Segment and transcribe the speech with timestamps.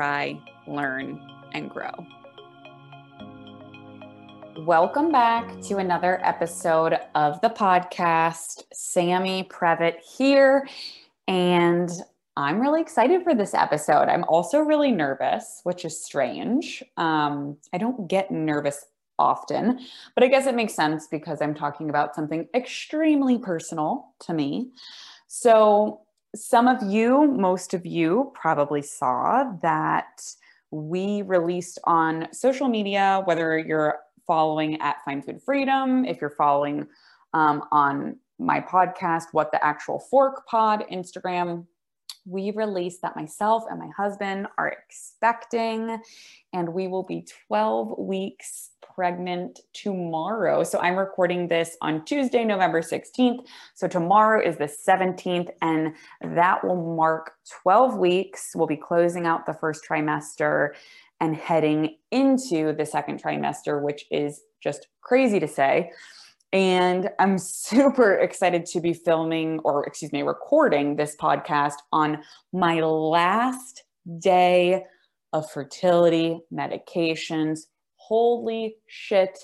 [0.00, 1.20] cry, learn,
[1.52, 1.92] and grow.
[4.60, 8.62] Welcome back to another episode of the podcast.
[8.72, 10.66] Sammy Previtt here.
[11.28, 11.90] And
[12.34, 14.08] I'm really excited for this episode.
[14.08, 16.82] I'm also really nervous, which is strange.
[16.96, 18.86] Um, I don't get nervous
[19.18, 19.80] often,
[20.14, 24.70] but I guess it makes sense because I'm talking about something extremely personal to me.
[25.26, 26.00] So,
[26.34, 30.22] some of you, most of you probably saw that
[30.70, 36.86] we released on social media, whether you're following at Fine Food Freedom, if you're following
[37.34, 41.66] um, on my podcast, What the Actual Fork Pod Instagram,
[42.24, 46.00] we released that myself and my husband are expecting,
[46.52, 50.62] and we will be 12 weeks pregnant tomorrow.
[50.64, 53.46] So I'm recording this on Tuesday, November 16th.
[53.74, 57.32] So tomorrow is the 17th, and that will mark
[57.62, 58.52] 12 weeks.
[58.54, 60.70] We'll be closing out the first trimester
[61.20, 65.90] and heading into the second trimester, which is just crazy to say.
[66.52, 72.22] And I'm super excited to be filming, or excuse me, recording this podcast on
[72.52, 73.84] my last
[74.18, 74.84] day
[75.32, 77.60] of fertility medications.
[78.10, 79.38] Holy shit,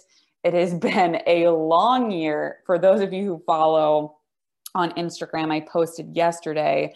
[0.45, 2.59] it has been a long year.
[2.67, 4.19] For those of you who follow
[4.75, 6.95] on Instagram, I posted yesterday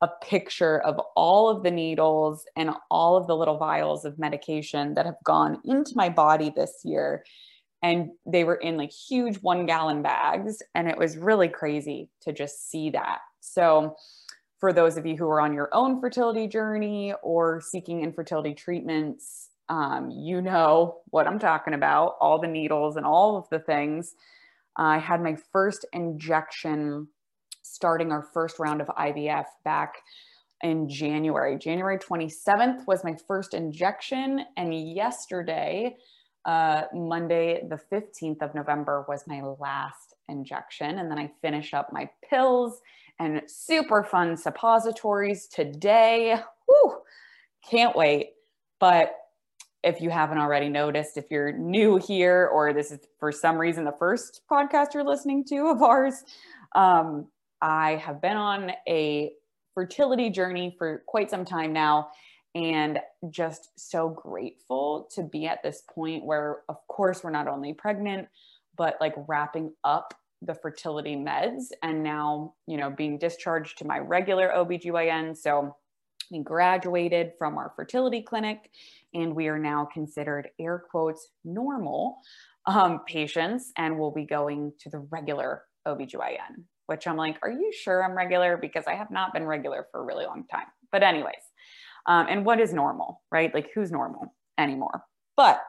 [0.00, 4.94] a picture of all of the needles and all of the little vials of medication
[4.94, 7.24] that have gone into my body this year
[7.82, 12.32] and they were in like huge one gallon bags and it was really crazy to
[12.32, 13.96] just see that so
[14.60, 19.47] for those of you who are on your own fertility journey or seeking infertility treatments
[19.68, 24.14] um, you know what i'm talking about all the needles and all of the things
[24.76, 27.08] i had my first injection
[27.62, 29.96] starting our first round of ivf back
[30.62, 31.56] in January.
[31.58, 34.44] January 27th was my first injection.
[34.56, 35.96] And yesterday,
[36.44, 40.98] uh, Monday, the 15th of November, was my last injection.
[40.98, 42.80] And then I finish up my pills
[43.20, 46.36] and super fun suppositories today.
[46.66, 46.98] Whew,
[47.68, 48.30] can't wait.
[48.80, 49.14] But
[49.82, 53.84] if you haven't already noticed, if you're new here or this is for some reason
[53.84, 56.24] the first podcast you're listening to of ours,
[56.74, 57.28] um,
[57.60, 59.32] I have been on a
[59.74, 62.08] fertility journey for quite some time now
[62.54, 62.98] and
[63.30, 68.26] just so grateful to be at this point where of course we're not only pregnant
[68.76, 73.98] but like wrapping up the fertility meds and now you know being discharged to my
[73.98, 75.76] regular OBGYN so
[76.30, 78.70] we graduated from our fertility clinic
[79.14, 82.18] and we are now considered air quotes normal
[82.66, 87.72] um, patients and we'll be going to the regular OBGYN which I'm like are you
[87.72, 91.02] sure I'm regular because I have not been regular for a really long time but
[91.02, 91.42] anyways
[92.08, 93.54] um, and what is normal, right?
[93.54, 95.04] Like who's normal anymore?
[95.36, 95.62] But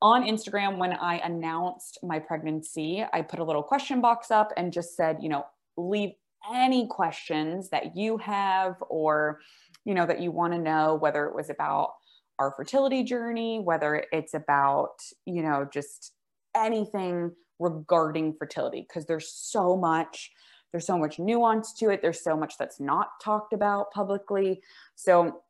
[0.00, 4.72] on Instagram, when I announced my pregnancy, I put a little question box up and
[4.72, 5.44] just said, you know,
[5.76, 6.12] leave
[6.52, 9.40] any questions that you have or,
[9.84, 11.94] you know, that you want to know, whether it was about
[12.38, 16.12] our fertility journey, whether it's about, you know, just
[16.56, 20.30] anything regarding fertility, because there's so much
[20.72, 22.02] there's so much nuance to it.
[22.02, 24.60] There's so much that's not talked about publicly.
[24.96, 25.40] So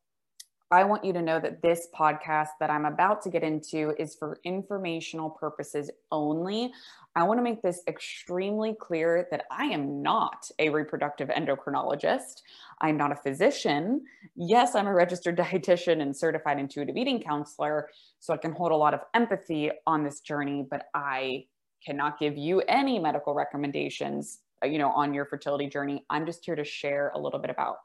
[0.74, 4.16] I want you to know that this podcast that I'm about to get into is
[4.16, 6.72] for informational purposes only.
[7.14, 12.42] I want to make this extremely clear that I am not a reproductive endocrinologist.
[12.80, 14.02] I'm not a physician.
[14.34, 17.88] Yes, I'm a registered dietitian and certified intuitive eating counselor,
[18.18, 21.44] so I can hold a lot of empathy on this journey, but I
[21.86, 26.04] cannot give you any medical recommendations, uh, you know, on your fertility journey.
[26.10, 27.76] I'm just here to share a little bit about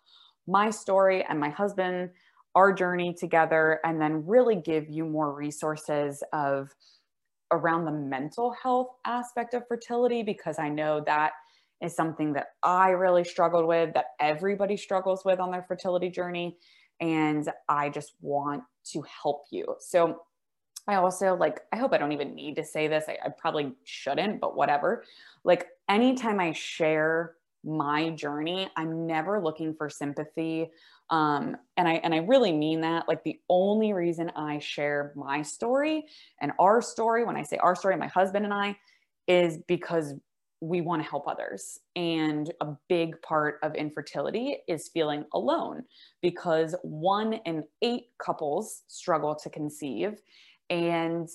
[0.48, 2.10] my story and my husband
[2.56, 6.70] our journey together and then really give you more resources of
[7.52, 11.32] around the mental health aspect of fertility because I know that
[11.82, 16.58] is something that I really struggled with, that everybody struggles with on their fertility journey.
[17.00, 19.66] And I just want to help you.
[19.80, 20.22] So
[20.88, 23.06] I also like, I hope I don't even need to say this.
[23.08, 25.04] I, I probably shouldn't, but whatever.
[25.44, 30.72] Like, anytime I share my journey, I'm never looking for sympathy.
[31.10, 33.08] Um, and I and I really mean that.
[33.08, 36.06] Like the only reason I share my story
[36.42, 38.78] and our story, when I say our story, my husband and I,
[39.28, 40.14] is because
[40.62, 41.80] we want to help others.
[41.96, 45.84] And a big part of infertility is feeling alone
[46.22, 50.22] because one in eight couples struggle to conceive.
[50.70, 51.30] And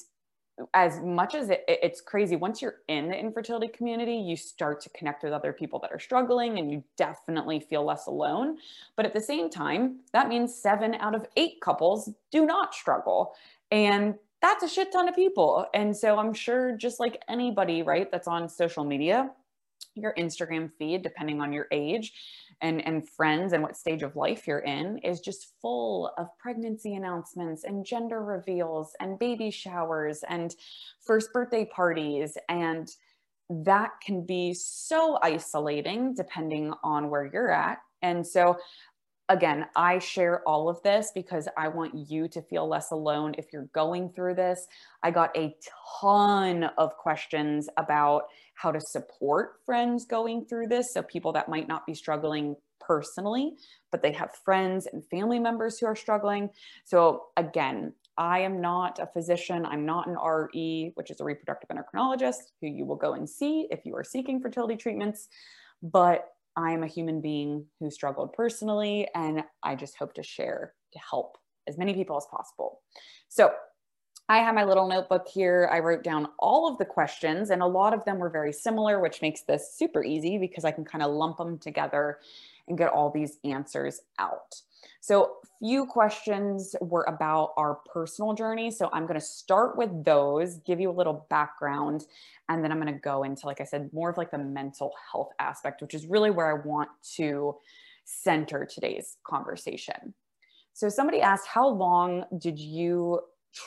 [0.72, 4.88] as much as it, it's crazy, once you're in the infertility community, you start to
[4.90, 8.58] connect with other people that are struggling and you definitely feel less alone.
[8.96, 13.34] But at the same time, that means seven out of eight couples do not struggle.
[13.70, 15.66] And that's a shit ton of people.
[15.74, 19.30] And so I'm sure just like anybody, right, that's on social media,
[19.94, 22.12] your Instagram feed, depending on your age
[22.64, 26.94] and, and friends and what stage of life you're in, is just full of pregnancy
[26.94, 30.56] announcements and gender reveals and baby showers and
[31.06, 32.38] first birthday parties.
[32.48, 32.90] And
[33.50, 37.78] that can be so isolating depending on where you're at.
[38.00, 38.56] And so
[39.28, 43.52] again, I share all of this because I want you to feel less alone if
[43.52, 44.66] you're going through this.
[45.02, 45.56] I got a
[46.00, 48.24] ton of questions about
[48.54, 50.92] how to support friends going through this.
[50.92, 53.54] So, people that might not be struggling personally,
[53.90, 56.50] but they have friends and family members who are struggling.
[56.84, 59.66] So, again, I am not a physician.
[59.66, 63.66] I'm not an RE, which is a reproductive endocrinologist, who you will go and see
[63.70, 65.28] if you are seeking fertility treatments.
[65.82, 70.98] But I'm a human being who struggled personally, and I just hope to share to
[70.98, 71.36] help
[71.66, 72.80] as many people as possible.
[73.28, 73.52] So,
[74.26, 75.68] I have my little notebook here.
[75.70, 78.98] I wrote down all of the questions, and a lot of them were very similar,
[78.98, 82.20] which makes this super easy because I can kind of lump them together
[82.68, 84.54] and get all these answers out.
[85.00, 88.70] So, a few questions were about our personal journey.
[88.70, 92.06] So, I'm going to start with those, give you a little background,
[92.48, 94.94] and then I'm going to go into, like I said, more of like the mental
[95.10, 97.56] health aspect, which is really where I want to
[98.04, 100.14] center today's conversation.
[100.72, 103.20] So, somebody asked, How long did you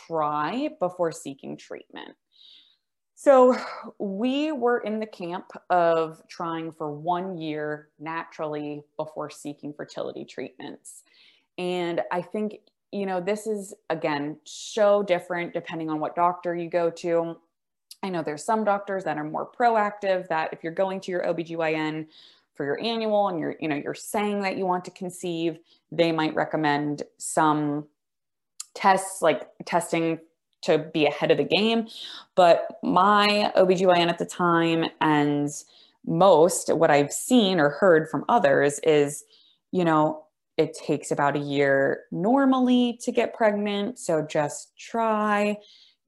[0.07, 2.15] try before seeking treatment?
[3.19, 3.57] So
[3.97, 11.01] we were in the camp of trying for one year naturally before seeking fertility treatments.
[11.57, 12.59] And I think,
[12.91, 17.35] you know, this is again so different depending on what doctor you go to.
[18.03, 21.23] I know there's some doctors that are more proactive that if you're going to your
[21.23, 22.05] OBGYN
[22.53, 25.57] for your annual and you're, you know, you're saying that you want to conceive,
[25.91, 27.87] they might recommend some
[28.75, 30.19] tests like testing
[30.63, 31.87] to be ahead of the game.
[32.35, 35.49] But my OBGYN at the time and
[36.05, 39.23] most what I've seen or heard from others is,
[39.71, 40.23] you know,
[40.57, 43.99] it takes about a year normally to get pregnant.
[43.99, 45.57] So just try.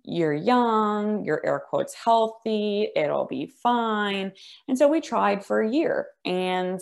[0.04, 4.32] You're young, you're air quotes healthy, it'll be fine.
[4.68, 6.08] And so we tried for a year.
[6.26, 6.80] And,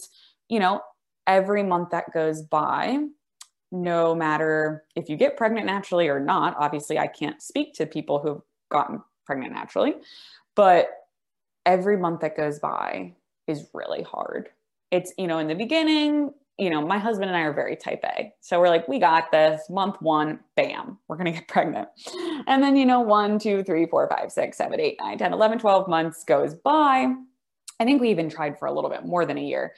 [0.48, 0.82] you know,
[1.26, 3.00] every month that goes by,
[3.72, 6.56] no matter if you get pregnant naturally or not.
[6.58, 9.96] Obviously, I can't speak to people who've gotten pregnant naturally,
[10.56, 10.90] but
[11.66, 13.14] every month that goes by
[13.48, 14.50] is really hard.
[14.92, 18.04] It's, you know, in the beginning, you know, my husband and I are very type
[18.04, 18.34] A.
[18.40, 19.70] So we're like, we got this.
[19.70, 21.90] Month one, bam, we're going to get pregnant.
[22.48, 25.60] And then, you know, one, two, three, four, five, six, seven, eight, nine, 10, 11,
[25.60, 27.14] 12 months goes by.
[27.80, 29.74] I think we even tried for a little bit more than a year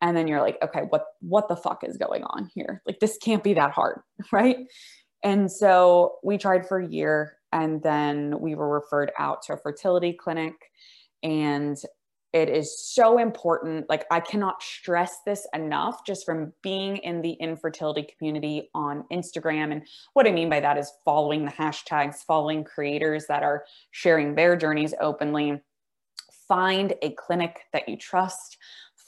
[0.00, 2.82] and then you're like okay what what the fuck is going on here?
[2.86, 4.00] Like this can't be that hard
[4.32, 4.56] right?
[5.22, 9.56] And so we tried for a year and then we were referred out to a
[9.56, 10.54] fertility clinic.
[11.22, 11.78] And
[12.34, 17.34] it is so important like i cannot stress this enough just from being in the
[17.34, 19.72] infertility community on instagram.
[19.72, 24.34] And what i mean by that is following the hashtags following creators that are sharing
[24.34, 25.62] their journeys openly.
[26.48, 28.58] Find a clinic that you trust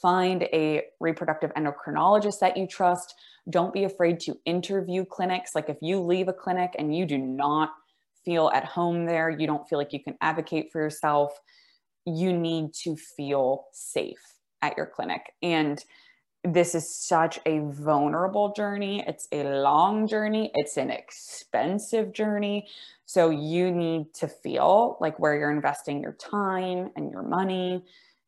[0.01, 3.15] Find a reproductive endocrinologist that you trust.
[3.49, 5.55] Don't be afraid to interview clinics.
[5.55, 7.71] Like if you leave a clinic and you do not
[8.23, 11.39] feel at home there, you don't feel like you can advocate for yourself,
[12.05, 15.33] you need to feel safe at your clinic.
[15.41, 15.83] And
[16.43, 19.03] this is such a vulnerable journey.
[19.07, 20.51] It's a long journey.
[20.53, 22.67] It's an expensive journey.
[23.05, 27.83] So you need to feel like where you're investing your time and your money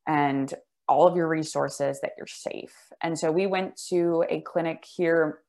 [0.07, 0.53] and
[0.89, 2.75] all of your resources that you're safe.
[3.01, 5.39] And so we went to a clinic here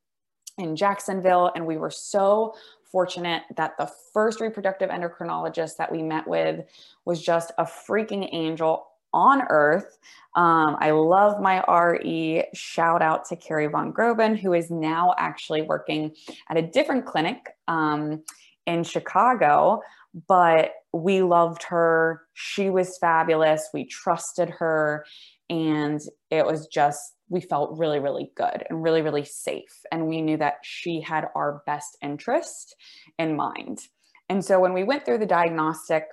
[0.59, 2.55] in Jacksonville and we were so
[2.91, 6.65] fortunate that the first reproductive endocrinologist that we met with
[7.05, 9.99] was just a freaking angel on earth.
[10.37, 12.45] Um, I love my RE.
[12.55, 16.15] Shout out to Kari Von Goeben, who is now actually working
[16.49, 18.23] at a different clinic um,
[18.67, 19.81] in Chicago.
[20.27, 22.23] But we loved her.
[22.35, 23.69] She was fabulous.
[23.73, 25.05] We trusted her.
[25.49, 26.01] And
[26.31, 29.83] it was just, we felt really, really good and really, really safe.
[29.93, 32.75] And we knew that she had our best interest
[33.19, 33.81] in mind.
[34.29, 36.05] And so when we went through the diagnostic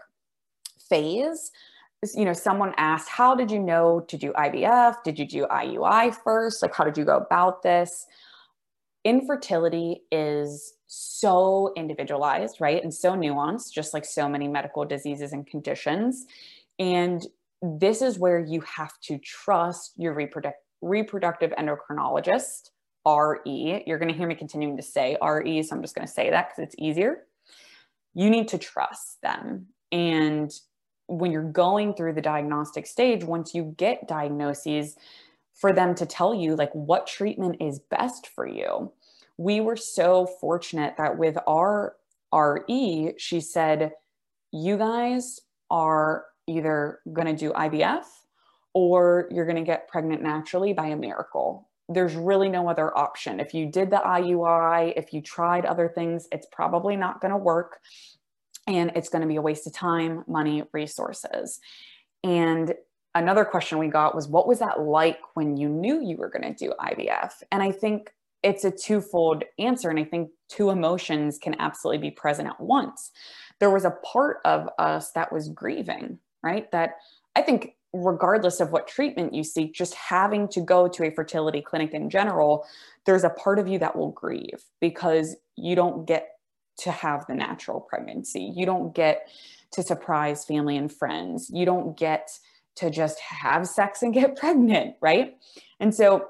[0.89, 1.51] phase,
[2.15, 5.03] you know, someone asked, How did you know to do IVF?
[5.03, 6.61] Did you do IUI first?
[6.61, 8.05] Like, how did you go about this?
[9.07, 12.83] Infertility is so individualized, right?
[12.83, 16.25] And so nuanced, just like so many medical diseases and conditions.
[16.77, 17.25] And
[17.61, 22.71] this is where you have to trust your reproduct- reproductive endocrinologist,
[23.05, 23.83] RE.
[23.87, 26.29] You're going to hear me continuing to say RE, so I'm just going to say
[26.29, 27.23] that because it's easier.
[28.13, 29.67] You need to trust them.
[29.89, 30.51] And
[31.07, 34.97] when you're going through the diagnostic stage, once you get diagnoses,
[35.57, 38.91] for them to tell you like what treatment is best for you.
[39.37, 41.95] We were so fortunate that with our
[42.33, 43.93] RE, she said,
[44.51, 48.05] You guys are either going to do IVF
[48.73, 51.67] or you're going to get pregnant naturally by a miracle.
[51.89, 53.39] There's really no other option.
[53.39, 57.37] If you did the IUI, if you tried other things, it's probably not going to
[57.37, 57.79] work
[58.67, 61.59] and it's going to be a waste of time, money, resources.
[62.23, 62.73] And
[63.17, 66.53] another question we got was what was that like when you knew you were going
[66.53, 67.31] to do IVF?
[67.51, 68.11] And I think
[68.43, 69.89] it's a twofold answer.
[69.89, 73.11] And I think two emotions can absolutely be present at once.
[73.59, 76.71] There was a part of us that was grieving, right?
[76.71, 76.97] That
[77.35, 81.61] I think, regardless of what treatment you seek, just having to go to a fertility
[81.61, 82.65] clinic in general,
[83.05, 86.29] there's a part of you that will grieve because you don't get
[86.79, 88.53] to have the natural pregnancy.
[88.55, 89.27] You don't get
[89.71, 91.49] to surprise family and friends.
[91.51, 92.29] You don't get
[92.77, 95.35] to just have sex and get pregnant, right?
[95.79, 96.27] And so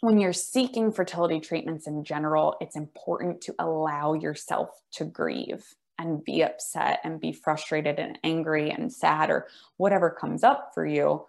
[0.00, 5.64] when you're seeking fertility treatments in general, it's important to allow yourself to grieve
[5.98, 10.86] and be upset and be frustrated and angry and sad or whatever comes up for
[10.86, 11.26] you.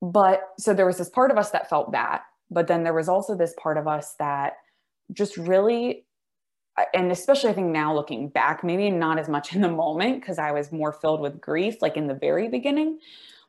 [0.00, 3.08] But so there was this part of us that felt that, but then there was
[3.08, 4.54] also this part of us that
[5.12, 6.04] just really
[6.94, 10.38] and especially I think now looking back, maybe not as much in the moment because
[10.38, 12.98] I was more filled with grief, like in the very beginning.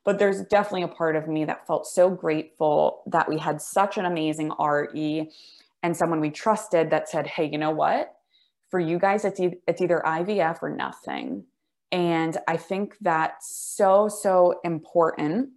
[0.07, 3.97] But there's definitely a part of me that felt so grateful that we had such
[3.97, 5.29] an amazing RE
[5.83, 8.15] and someone we trusted that said, hey, you know what?
[8.71, 11.43] For you guys, it's, e- it's either IVF or nothing.
[11.91, 15.49] And I think that's so, so important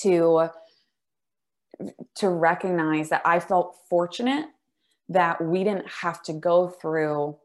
[0.00, 0.48] to
[2.16, 4.46] to recognize that I felt fortunate
[5.08, 7.38] that we didn't have to go through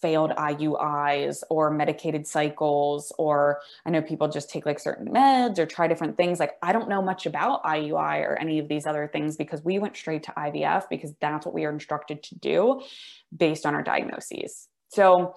[0.00, 5.66] failed IUIs or medicated cycles, or I know people just take like certain meds or
[5.66, 6.40] try different things.
[6.40, 9.78] Like, I don't know much about IUI or any of these other things because we
[9.78, 12.82] went straight to IVF because that's what we are instructed to do
[13.36, 14.68] based on our diagnoses.
[14.88, 15.34] So,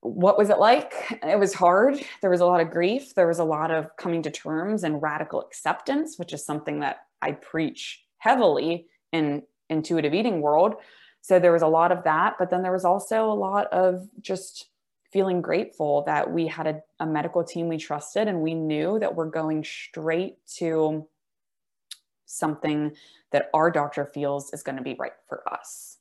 [0.00, 0.92] what was it like?
[1.22, 2.00] It was hard.
[2.20, 3.14] There was a lot of grief.
[3.14, 6.98] There was a lot of coming to terms and radical acceptance, which is something that
[7.20, 10.76] I preach heavily in intuitive eating world.
[11.28, 14.08] So there was a lot of that, but then there was also a lot of
[14.22, 14.70] just
[15.12, 19.14] feeling grateful that we had a, a medical team we trusted and we knew that
[19.14, 21.06] we're going straight to
[22.24, 22.92] something
[23.30, 25.98] that our doctor feels is going to be right for us.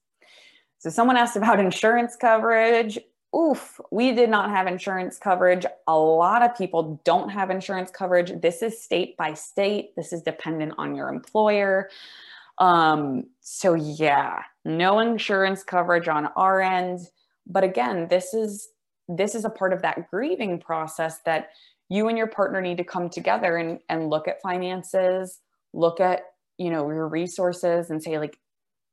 [0.78, 2.98] So someone asked about insurance coverage.
[3.36, 5.66] Oof, we did not have insurance coverage.
[5.88, 8.32] A lot of people don't have insurance coverage.
[8.42, 9.94] This is state by state.
[9.98, 11.90] This is dependent on your employer.
[12.58, 17.00] Um, so yeah, no insurance coverage on our end.
[17.48, 18.68] But again, this is
[19.08, 21.50] this is a part of that grieving process that
[21.90, 25.40] you and your partner need to come together and, and look at finances,
[25.74, 26.24] look at
[26.58, 28.38] you know your resources and say like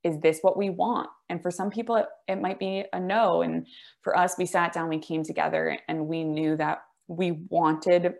[0.03, 3.41] is this what we want and for some people it, it might be a no
[3.41, 3.67] and
[4.03, 8.15] for us we sat down we came together and we knew that we wanted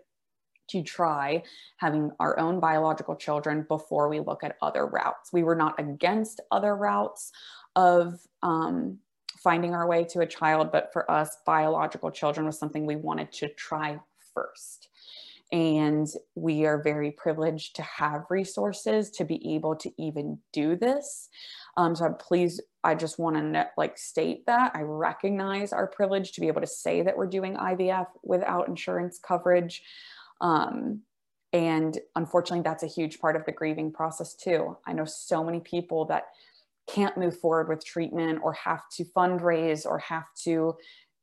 [0.69, 1.43] to try
[1.77, 5.31] having our own biological children before we look at other routes.
[5.31, 7.31] We were not against other routes
[7.75, 8.99] of um,
[9.43, 13.31] finding our way to a child, but for us, biological children was something we wanted
[13.33, 13.99] to try
[14.33, 14.89] first.
[15.51, 21.29] And we are very privileged to have resources to be able to even do this.
[21.77, 26.41] Um, so please, I just want to like state that I recognize our privilege to
[26.41, 29.83] be able to say that we're doing IVF without insurance coverage.
[30.41, 31.01] Um,
[31.53, 34.77] and unfortunately, that's a huge part of the grieving process too.
[34.85, 36.25] I know so many people that
[36.87, 40.75] can't move forward with treatment or have to fundraise or have to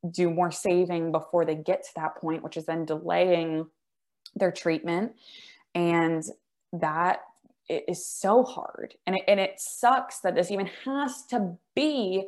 [0.09, 3.67] do more saving before they get to that point, which is then delaying
[4.35, 5.13] their treatment.
[5.75, 6.23] And
[6.73, 7.21] that
[7.69, 8.95] is so hard.
[9.07, 12.27] And it, and it sucks that this even has to be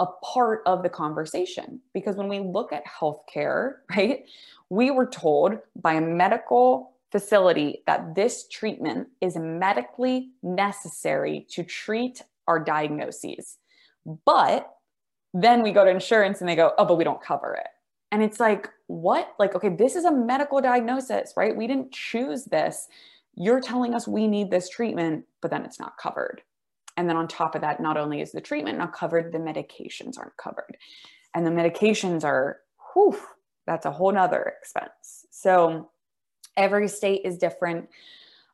[0.00, 4.24] a part of the conversation because when we look at healthcare, right,
[4.70, 12.22] we were told by a medical facility that this treatment is medically necessary to treat
[12.46, 13.56] our diagnoses.
[14.24, 14.70] But
[15.34, 17.68] then we go to insurance and they go, oh, but we don't cover it.
[18.10, 19.34] And it's like, what?
[19.38, 21.54] Like, okay, this is a medical diagnosis, right?
[21.54, 22.88] We didn't choose this.
[23.34, 26.42] You're telling us we need this treatment, but then it's not covered.
[26.98, 30.18] And then on top of that, not only is the treatment not covered, the medications
[30.18, 30.76] aren't covered.
[31.32, 32.58] And the medications are,
[32.92, 33.16] whew,
[33.68, 35.24] that's a whole nother expense.
[35.30, 35.90] So
[36.56, 37.88] every state is different.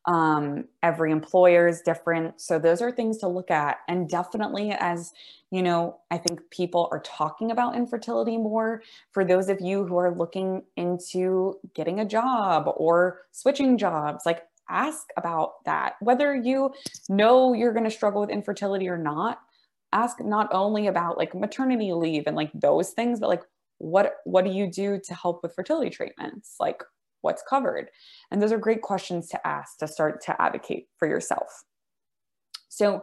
[0.05, 2.39] Um, every employer is different.
[2.39, 3.79] So those are things to look at.
[3.89, 5.15] And definitely as,
[5.51, 8.83] you know, I think people are talking about infertility more.
[9.13, 14.43] For those of you who are looking into getting a job or switching jobs, like
[14.69, 15.95] ask about that.
[16.01, 16.73] Whether you
[17.09, 19.41] know you're going to struggle with infertility or not,
[19.93, 23.43] ask not only about like maternity leave and like those things, but like
[23.79, 26.57] what what do you do to help with fertility treatments?
[26.59, 26.83] Like
[27.23, 27.91] what's covered?
[28.31, 31.65] And those are great questions to ask to start to advocate for yourself.
[32.69, 33.03] So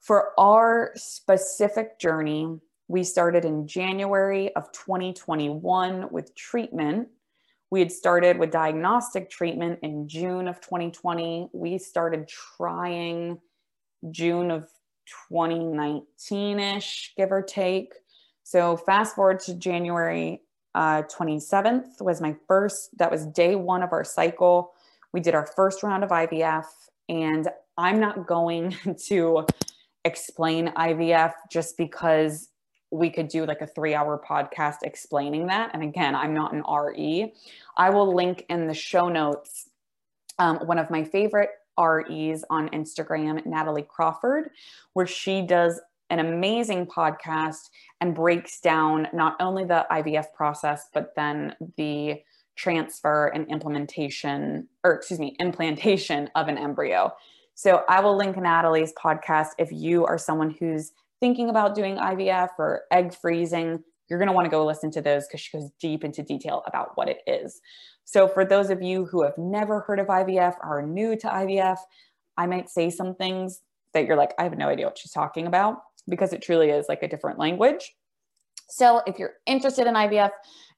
[0.00, 2.58] for our specific journey,
[2.88, 7.08] we started in January of 2021 with treatment
[7.70, 11.48] we had started with diagnostic treatment in June of 2020.
[11.52, 13.38] We started trying
[14.10, 14.68] June of
[15.30, 17.94] 2019 ish, give or take.
[18.42, 20.42] So, fast forward to January
[20.74, 24.72] uh, 27th was my first, that was day one of our cycle.
[25.12, 26.66] We did our first round of IVF,
[27.08, 29.46] and I'm not going to
[30.04, 32.48] explain IVF just because
[32.94, 35.70] we could do like a three hour podcast explaining that.
[35.74, 37.32] And again, I'm not an RE.
[37.76, 39.68] I will link in the show notes
[40.38, 44.50] um, one of my favorite REs on Instagram, Natalie Crawford,
[44.92, 45.80] where she does
[46.10, 52.22] an amazing podcast and breaks down not only the IVF process, but then the
[52.54, 57.12] transfer and implementation, or excuse me, implantation of an embryo.
[57.56, 60.92] So I will link Natalie's podcast if you are someone who's
[61.24, 65.00] thinking about doing IVF or egg freezing, you're going to want to go listen to
[65.00, 67.62] those because she goes deep into detail about what it is.
[68.04, 71.26] So, for those of you who have never heard of IVF or are new to
[71.26, 71.78] IVF,
[72.36, 73.62] I might say some things
[73.94, 76.90] that you're like, I have no idea what she's talking about because it truly is
[76.90, 77.94] like a different language.
[78.68, 80.30] So, if you're interested in IVF,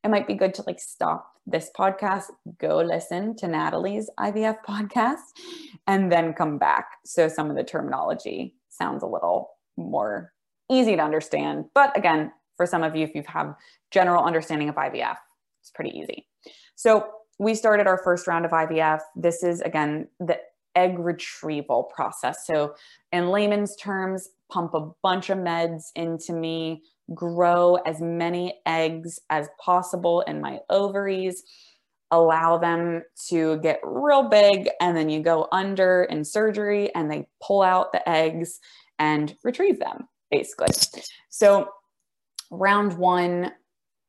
[0.05, 2.27] it might be good to like stop this podcast,
[2.61, 5.27] go listen to Natalie's IVF podcast,
[5.89, 6.87] and then come back.
[7.05, 10.33] So, some of the terminology sounds a little more
[10.71, 11.67] easy to understand.
[11.75, 13.55] But again, for some of you, if you have
[13.91, 15.17] general understanding of IVF,
[15.61, 16.27] it's pretty easy.
[16.75, 19.01] So we started our first round of IVF.
[19.15, 20.39] This is again the
[20.75, 22.47] egg retrieval process.
[22.47, 22.75] So
[23.13, 26.83] in layman's terms, pump a bunch of meds into me,
[27.15, 31.43] grow as many eggs as possible in my ovaries,
[32.11, 37.27] allow them to get real big, and then you go under in surgery and they
[37.43, 38.61] pull out the eggs
[38.99, 40.07] and retrieve them
[40.39, 40.69] basically.
[41.29, 41.69] So,
[42.51, 43.53] round one,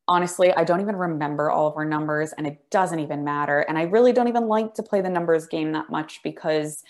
[0.07, 3.59] honestly, I don't even remember all of our numbers and it doesn't even matter.
[3.61, 6.83] And I really don't even like to play the numbers game that much because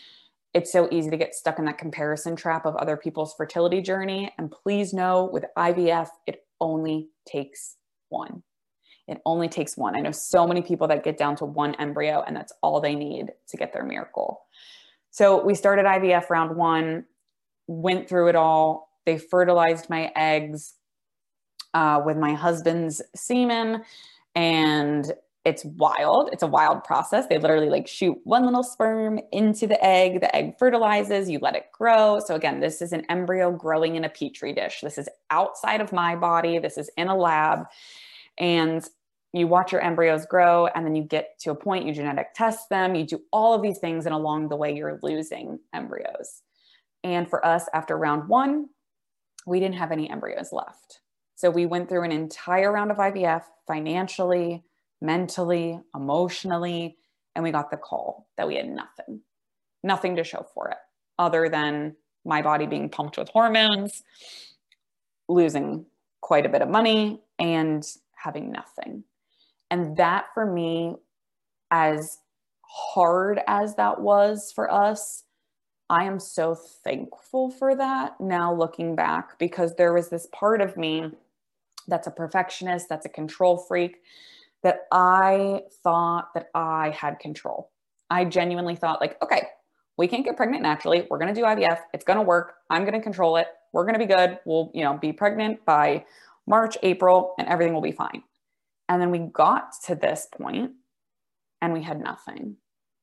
[0.54, 4.32] it's so easy to get stuck in that comparison trap of other people's fertility journey.
[4.38, 7.76] And please know with IVF, it only takes
[8.10, 8.44] one.
[9.08, 9.96] It only takes one.
[9.96, 12.96] I know so many people that get down to one embryo and that's all they
[12.96, 14.42] need to get their miracle.
[15.12, 17.06] So we started IVF round one,
[17.68, 20.76] went through it all, they fertilized my eggs
[21.74, 23.84] uh, with my husband's semen.
[24.36, 25.12] And
[25.46, 26.30] it's wild.
[26.34, 27.26] It's a wild process.
[27.28, 30.20] They literally like shoot one little sperm into the egg.
[30.20, 32.20] The egg fertilizes, you let it grow.
[32.20, 34.82] So, again, this is an embryo growing in a petri dish.
[34.84, 36.60] This is outside of my body.
[36.60, 37.66] This is in a lab.
[38.38, 38.86] And
[39.32, 42.70] you watch your embryos grow, and then you get to a point, you genetic test
[42.70, 46.42] them, you do all of these things, and along the way, you're losing embryos.
[47.04, 48.68] And for us, after round one,
[49.48, 51.00] we didn't have any embryos left.
[51.36, 54.64] So we went through an entire round of IVF financially,
[55.02, 56.98] mentally, emotionally,
[57.34, 59.22] and we got the call that we had nothing,
[59.84, 60.78] nothing to show for it
[61.18, 64.04] other than my body being pumped with hormones,
[65.30, 65.86] losing
[66.22, 69.04] quite a bit of money, and having nothing.
[69.72, 70.96] And that for me,
[71.72, 72.18] as
[72.62, 75.24] hard as that was for us,
[75.90, 80.76] I am so thankful for that now looking back because there was this part of
[80.76, 81.12] me
[81.88, 84.02] that's a perfectionist, that's a control freak,
[84.64, 87.72] that I thought that I had control.
[88.10, 89.44] I genuinely thought, like, okay,
[89.98, 91.08] we can't get pregnant naturally.
[91.10, 91.80] We're going to do IVF.
[91.94, 92.56] It's going to work.
[92.70, 93.48] I'm going to control it.
[93.74, 94.40] We're going to be good.
[94.46, 96.06] We'll, you know, be pregnant by
[96.46, 98.24] March, April, and everything will be fine.
[98.90, 100.72] And then we got to this point
[101.62, 102.58] and we had nothing.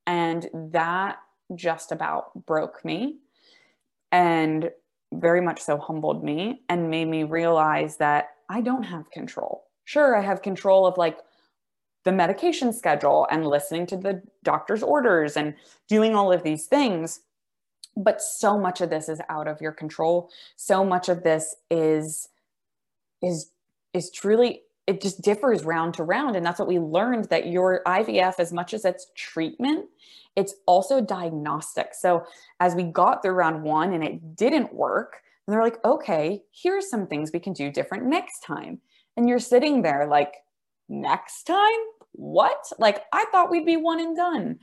[0.07, 1.18] And that
[1.56, 3.18] just about broke me
[4.12, 4.70] and
[5.12, 9.64] very much so humbled me and made me realize that I don't have control.
[9.84, 11.18] Sure, I have control of like
[12.04, 15.54] the medication schedule and listening to the doctor's orders and
[15.88, 17.20] doing all of these things.
[17.96, 20.30] But so much of this is out of your control.
[20.56, 22.28] So much of this is
[23.22, 23.50] is
[23.94, 27.83] is truly it just differs round to round and that's what we learned that your
[27.87, 29.87] IVF as much as it's treatment
[30.37, 31.94] it's also diagnostic.
[31.94, 32.25] So
[32.59, 36.90] as we got through round 1 and it didn't work and they're like okay here's
[36.90, 38.81] some things we can do different next time.
[39.16, 40.35] And you're sitting there like
[40.88, 41.81] next time?
[42.12, 42.64] What?
[42.79, 44.59] Like I thought we'd be one and done.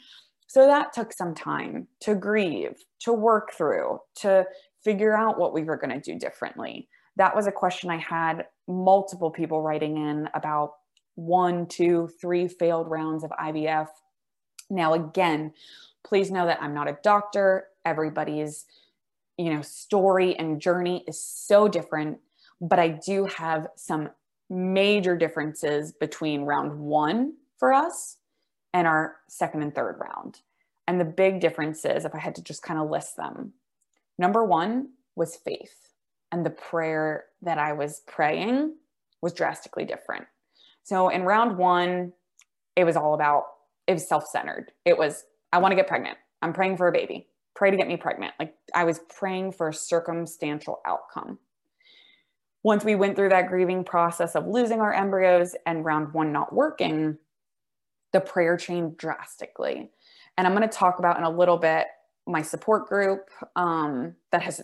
[0.48, 4.46] So that took some time to grieve to work through to
[4.84, 6.90] figure out what we were going to do differently.
[7.16, 10.74] That was a question I had multiple people writing in about
[11.16, 13.88] one, two, three failed rounds of IVF.
[14.70, 15.54] Now, again,
[16.04, 17.68] please know that I'm not a doctor.
[17.86, 18.66] Everybody's,
[19.38, 22.20] you know, story and journey is so different,
[22.60, 24.10] but I do have some
[24.50, 28.18] major differences between round one for us
[28.74, 30.40] and our second and third round.
[30.88, 33.54] And the big differences, if I had to just kind of list them,
[34.18, 35.91] number one was faith
[36.32, 38.76] and the prayer that I was praying
[39.22, 40.26] was drastically different.
[40.84, 42.14] So in round one,
[42.76, 43.44] it was all about,
[43.88, 44.72] it was self centered.
[44.86, 46.18] It was, I want to get pregnant.
[46.42, 47.28] I'm praying for a baby.
[47.56, 48.34] Pray to get me pregnant.
[48.40, 51.38] Like I was praying for a circumstantial outcome.
[52.64, 56.54] Once we went through that grieving process of losing our embryos and round one not
[56.54, 57.18] working,
[58.14, 59.90] the prayer changed drastically.
[60.38, 61.88] And I'm going to talk about in a little bit
[62.28, 64.62] my support group um, that has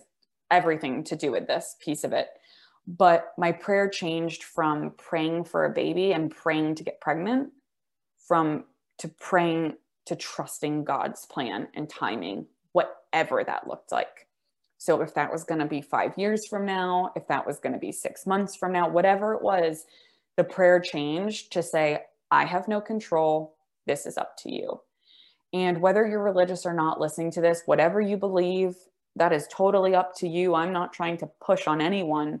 [0.50, 2.28] everything to do with this piece of it.
[2.86, 7.50] But my prayer changed from praying for a baby and praying to get pregnant
[8.26, 8.64] from
[8.98, 9.74] to praying
[10.06, 14.26] to trusting God's plan and timing, whatever that looked like.
[14.78, 17.74] So if that was going to be 5 years from now, if that was going
[17.74, 19.84] to be 6 months from now, whatever it was,
[20.36, 23.56] the prayer changed to say I have no control.
[23.86, 24.80] This is up to you.
[25.52, 28.76] And whether you're religious or not listening to this, whatever you believe,
[29.18, 30.54] that is totally up to you.
[30.54, 32.40] I'm not trying to push on anyone.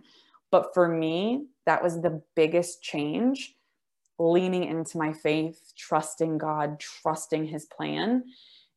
[0.50, 3.54] But for me, that was the biggest change
[4.18, 8.24] leaning into my faith, trusting God, trusting his plan.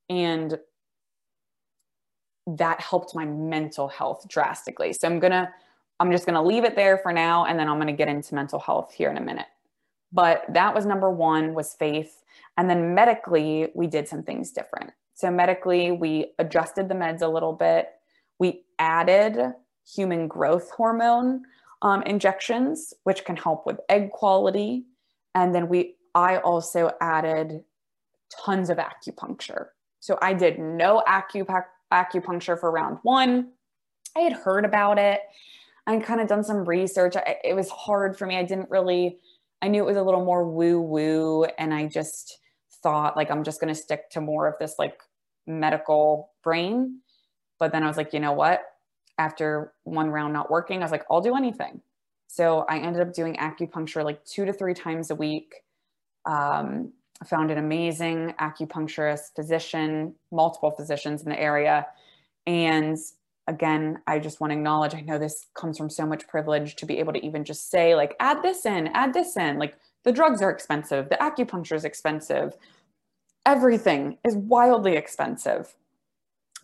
[0.10, 0.60] And
[2.46, 4.94] that helped my mental health drastically.
[4.94, 5.50] So I'm going to,
[6.00, 7.46] I'm just going to leave it there for now.
[7.46, 9.48] And then I'm going to get into mental health here in a minute.
[10.12, 12.24] But that was number one was faith.
[12.58, 14.92] And then medically, we did some things different.
[15.14, 17.90] So, medically, we adjusted the meds a little bit.
[18.40, 19.38] We added
[19.88, 21.44] human growth hormone
[21.82, 24.86] um, injections, which can help with egg quality.
[25.34, 27.64] And then we, I also added
[28.44, 29.68] tons of acupuncture.
[30.00, 33.52] So I did no acupuncture for round one.
[34.16, 35.22] I had heard about it.
[35.88, 37.16] I kind of done some research.
[37.16, 38.38] I, it was hard for me.
[38.38, 39.20] I didn't really,
[39.62, 41.46] I knew it was a little more woo woo.
[41.58, 42.40] And I just
[42.82, 45.00] thought like, I'm just going to stick to more of this like
[45.46, 47.00] medical brain.
[47.60, 48.62] But then I was like, you know what?
[49.18, 51.82] After one round not working, I was like, I'll do anything.
[52.28, 55.54] So I ended up doing acupuncture like two to three times a week.
[56.26, 61.86] Um, I found an amazing acupuncturist physician, multiple physicians in the area.
[62.48, 62.98] And
[63.48, 66.86] again, I just want to acknowledge I know this comes from so much privilege to
[66.86, 69.58] be able to even just say, like, add this in, add this in.
[69.58, 72.56] Like, the drugs are expensive, the acupuncture is expensive,
[73.46, 75.76] everything is wildly expensive.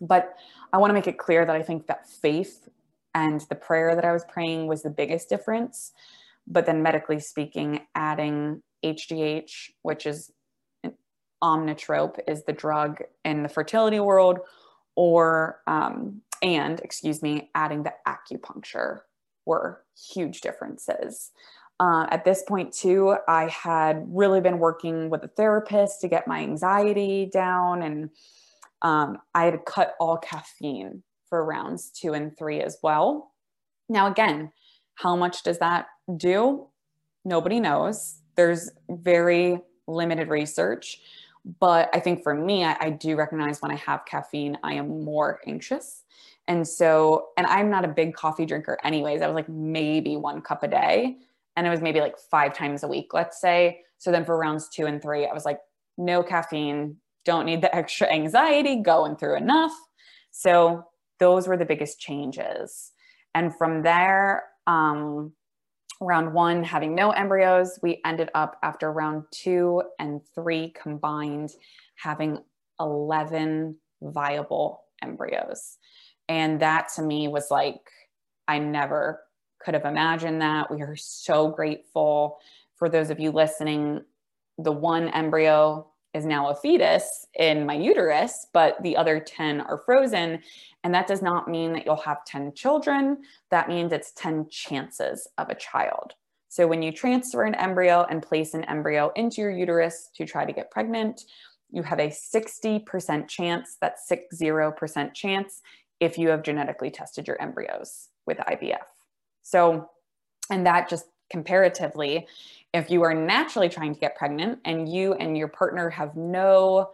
[0.00, 0.34] But
[0.72, 2.68] I want to make it clear that I think that faith
[3.14, 5.92] and the prayer that I was praying was the biggest difference.
[6.46, 10.32] But then, medically speaking, adding HGH, which is
[10.84, 10.94] an
[11.42, 14.38] omnitrope, is the drug in the fertility world,
[14.94, 19.00] or, um, and excuse me, adding the acupuncture
[19.46, 21.30] were huge differences.
[21.80, 26.26] Uh, at this point, too, I had really been working with a therapist to get
[26.26, 28.10] my anxiety down, and
[28.82, 33.32] um, I had cut all caffeine for rounds two and three as well.
[33.88, 34.52] Now, again,
[34.96, 36.66] how much does that do?
[37.24, 38.20] Nobody knows.
[38.36, 41.00] There's very limited research,
[41.60, 45.04] but I think for me, I, I do recognize when I have caffeine, I am
[45.04, 46.02] more anxious.
[46.46, 49.22] And so, and I'm not a big coffee drinker, anyways.
[49.22, 51.16] I was like maybe one cup a day,
[51.56, 53.80] and it was maybe like five times a week, let's say.
[53.98, 55.60] So then for rounds two and three, I was like,
[55.96, 59.72] no caffeine, don't need the extra anxiety, going through enough.
[60.30, 60.84] So
[61.18, 62.92] those were the biggest changes.
[63.34, 65.32] And from there, um,
[66.00, 71.50] round one having no embryos, we ended up after round two and three combined
[71.96, 72.38] having
[72.80, 75.78] 11 viable embryos.
[76.28, 77.80] And that to me was like,
[78.46, 79.20] I never
[79.60, 80.70] could have imagined that.
[80.70, 82.38] We are so grateful
[82.76, 84.02] for those of you listening.
[84.58, 89.78] The one embryo is now a fetus in my uterus, but the other 10 are
[89.78, 90.42] frozen.
[90.82, 93.18] And that does not mean that you'll have 10 children.
[93.50, 96.14] That means it's 10 chances of a child.
[96.48, 100.46] So when you transfer an embryo and place an embryo into your uterus to try
[100.46, 101.22] to get pregnant,
[101.70, 105.60] you have a 60% chance, that's 60% chance
[106.00, 108.78] if you have genetically tested your embryos with IVF.
[109.42, 109.90] So,
[110.50, 112.26] and that just comparatively,
[112.74, 116.90] if you are naturally trying to get pregnant and you and your partner have no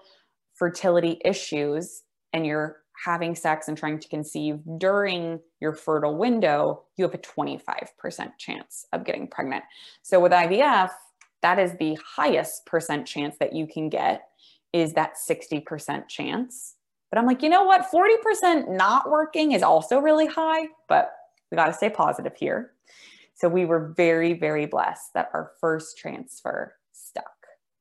[0.54, 7.04] fertility issues and you're having sex and trying to conceive during your fertile window, you
[7.04, 9.64] have a 25% chance of getting pregnant.
[10.02, 10.90] So with IVF,
[11.42, 14.28] that is the highest percent chance that you can get
[14.72, 16.76] is that 60% chance.
[17.10, 17.90] But I'm like, you know what?
[17.92, 21.12] 40% not working is also really high, but
[21.50, 22.73] we got to stay positive here.
[23.34, 27.24] So we were very, very blessed that our first transfer stuck.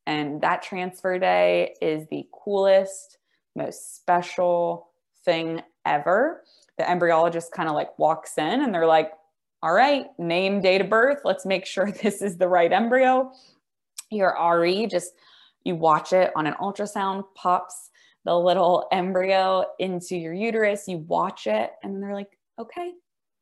[0.06, 3.20] And that transfer day is the coolest,
[3.56, 4.90] most special
[5.24, 6.44] thing ever.
[6.78, 9.12] The embryologist kind of like walks in and they're like,
[9.62, 11.20] all right, name, date of birth.
[11.24, 13.32] Let's make sure this is the right embryo.
[14.12, 15.14] Your RE just,
[15.64, 17.92] you watch it on an ultrasound, pops
[18.26, 20.88] the little embryo into your uterus.
[20.88, 22.92] You watch it and they're like, okay,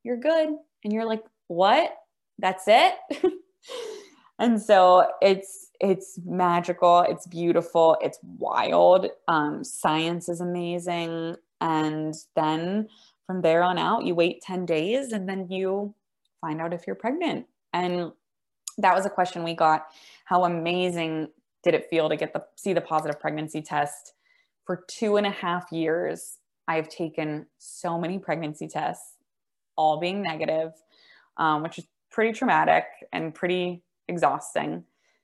[0.03, 0.49] you're good.
[0.83, 1.95] And you're like, what?
[2.41, 2.95] That's it?
[4.39, 7.01] and so it's it's magical.
[7.01, 7.97] It's beautiful.
[8.01, 9.07] It's wild.
[9.27, 11.35] Um, science is amazing.
[11.59, 12.87] And then
[13.25, 15.95] from there on out you wait 10 days and then you
[16.41, 17.45] find out if you're pregnant.
[17.73, 18.11] And
[18.77, 19.85] that was a question we got.
[20.25, 21.29] How amazing
[21.63, 24.13] did it feel to get the see the positive pregnancy test?
[24.65, 29.15] For two and a half years i've taken so many pregnancy tests
[29.75, 30.71] all being negative
[31.37, 34.83] um, which is pretty traumatic and pretty exhausting.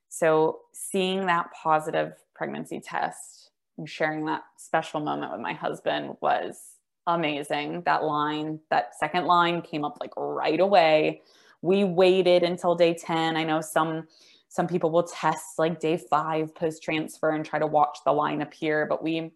[0.10, 6.78] So, seeing that positive pregnancy test and sharing that special moment with my husband was
[7.08, 7.84] amazing.
[7.86, 11.22] That line, that second line came up like right away.
[11.62, 13.36] We waited until day 10.
[13.36, 14.08] I know some
[14.50, 18.42] some people will test like day 5 post transfer and try to watch the line
[18.42, 19.32] appear, but we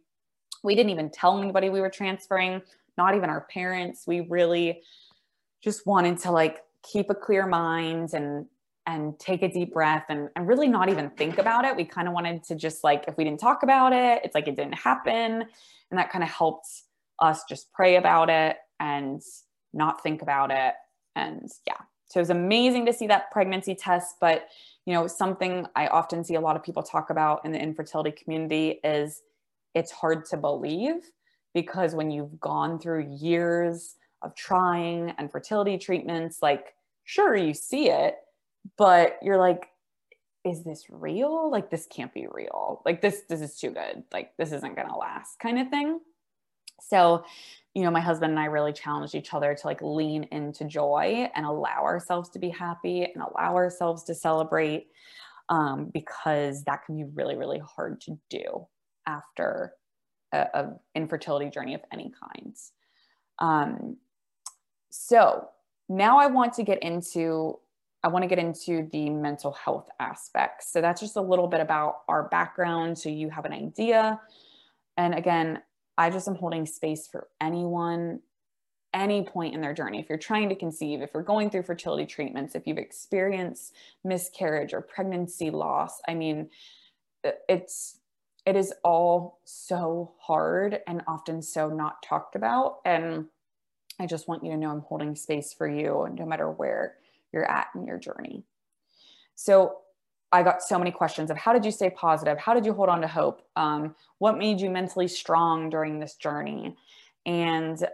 [0.63, 2.61] we didn't even tell anybody we were transferring,
[2.97, 4.05] not even our parents.
[4.05, 4.83] We really
[5.61, 8.45] just wanted to like keep a clear mind and
[8.87, 11.75] and take a deep breath and, and really not even think about it.
[11.75, 14.47] We kind of wanted to just like, if we didn't talk about it, it's like
[14.47, 15.43] it didn't happen.
[15.91, 16.67] And that kind of helped
[17.19, 19.21] us just pray about it and
[19.73, 20.73] not think about it.
[21.15, 24.15] And yeah, so it was amazing to see that pregnancy test.
[24.19, 24.47] But,
[24.85, 28.11] you know, something I often see a lot of people talk about in the infertility
[28.11, 29.21] community is
[29.75, 31.11] it's hard to believe
[31.53, 37.89] because when you've gone through years of trying and fertility treatments, like, sure, you see
[37.89, 38.15] it,
[38.77, 39.67] but you're like,
[40.43, 41.51] is this real?
[41.51, 42.81] Like, this can't be real.
[42.85, 44.03] Like, this, this is too good.
[44.11, 45.99] Like, this isn't going to last kind of thing.
[46.81, 47.23] So,
[47.73, 51.29] you know, my husband and I really challenged each other to like lean into joy
[51.35, 54.87] and allow ourselves to be happy and allow ourselves to celebrate
[55.49, 58.67] um, because that can be really, really hard to do
[59.07, 59.73] after
[60.33, 62.55] a, a infertility journey of any kind.
[63.39, 63.97] Um,
[64.91, 65.49] so
[65.89, 67.57] now I want to get into
[68.03, 70.71] I want to get into the mental health aspects.
[70.73, 74.19] So that's just a little bit about our background so you have an idea.
[74.97, 75.61] And again,
[75.99, 78.21] I just am holding space for anyone
[78.93, 79.99] any point in their journey.
[79.99, 83.73] If you're trying to conceive, if you're going through fertility treatments, if you've experienced
[84.03, 86.49] miscarriage or pregnancy loss, I mean,
[87.47, 87.99] it's
[88.45, 93.27] it is all so hard and often so not talked about and
[94.01, 96.95] I just want you to know I'm holding space for you no matter where
[97.31, 98.43] you're at in your journey.
[99.35, 99.77] So
[100.31, 102.39] I got so many questions of how did you stay positive?
[102.39, 103.43] How did you hold on to hope?
[103.55, 106.75] Um, what made you mentally strong during this journey?
[107.27, 107.87] And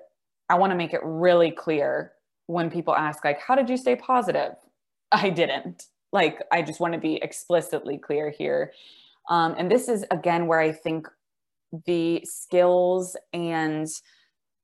[0.49, 2.13] I want to make it really clear
[2.45, 4.53] when people ask, like, how did you stay positive?
[5.11, 5.87] I didn't.
[6.13, 8.71] Like, I just want to be explicitly clear here.
[9.29, 11.07] Um, and this is again where I think
[11.85, 13.87] the skills and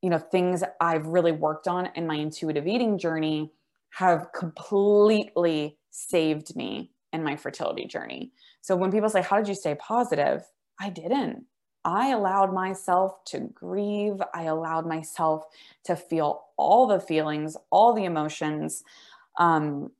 [0.04, 3.52] you know things I've really worked on in my intuitive eating journey
[3.92, 8.32] have completely saved me in my fertility journey.
[8.62, 10.44] So when people say, How did you stay positive?
[10.80, 11.46] I didn't.
[11.86, 14.22] I allowed myself to grieve.
[14.34, 15.46] I allowed myself
[15.86, 18.84] to feel all the feelings, all the emotions.
[19.38, 19.92] Um,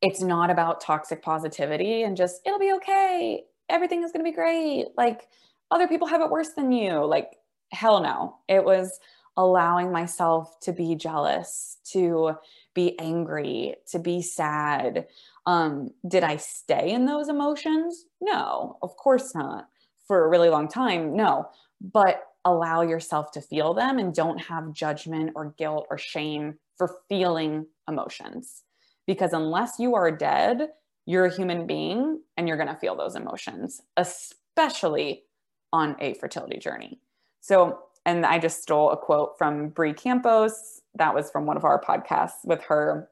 [0.00, 3.44] it's not about toxic positivity and just, it'll be okay.
[3.68, 4.86] Everything is going to be great.
[4.96, 5.28] Like
[5.70, 7.04] other people have it worse than you.
[7.04, 7.36] Like,
[7.72, 8.36] hell no.
[8.48, 9.00] It was
[9.38, 12.34] allowing myself to be jealous, to
[12.74, 15.06] be angry, to be sad.
[15.46, 18.04] Um, did I stay in those emotions?
[18.20, 19.68] No, of course not
[20.06, 21.14] for a really long time.
[21.14, 21.48] No,
[21.80, 26.96] but allow yourself to feel them and don't have judgment or guilt or shame for
[27.08, 28.64] feeling emotions.
[29.06, 30.68] Because unless you are dead,
[31.06, 35.24] you're a human being and you're going to feel those emotions, especially
[35.72, 37.00] on a fertility journey.
[37.40, 40.80] So, and I just stole a quote from Brie Campos.
[40.94, 43.08] That was from one of our podcasts with her.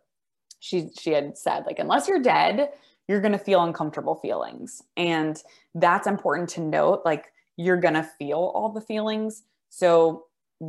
[0.61, 2.71] She she had said like unless you're dead,
[3.09, 4.83] you're going to feel uncomfortable feelings.
[4.97, 5.41] And
[5.75, 7.03] that's important to note.
[7.05, 9.45] Like, you're going to feel all the feelings.
[9.69, 10.25] So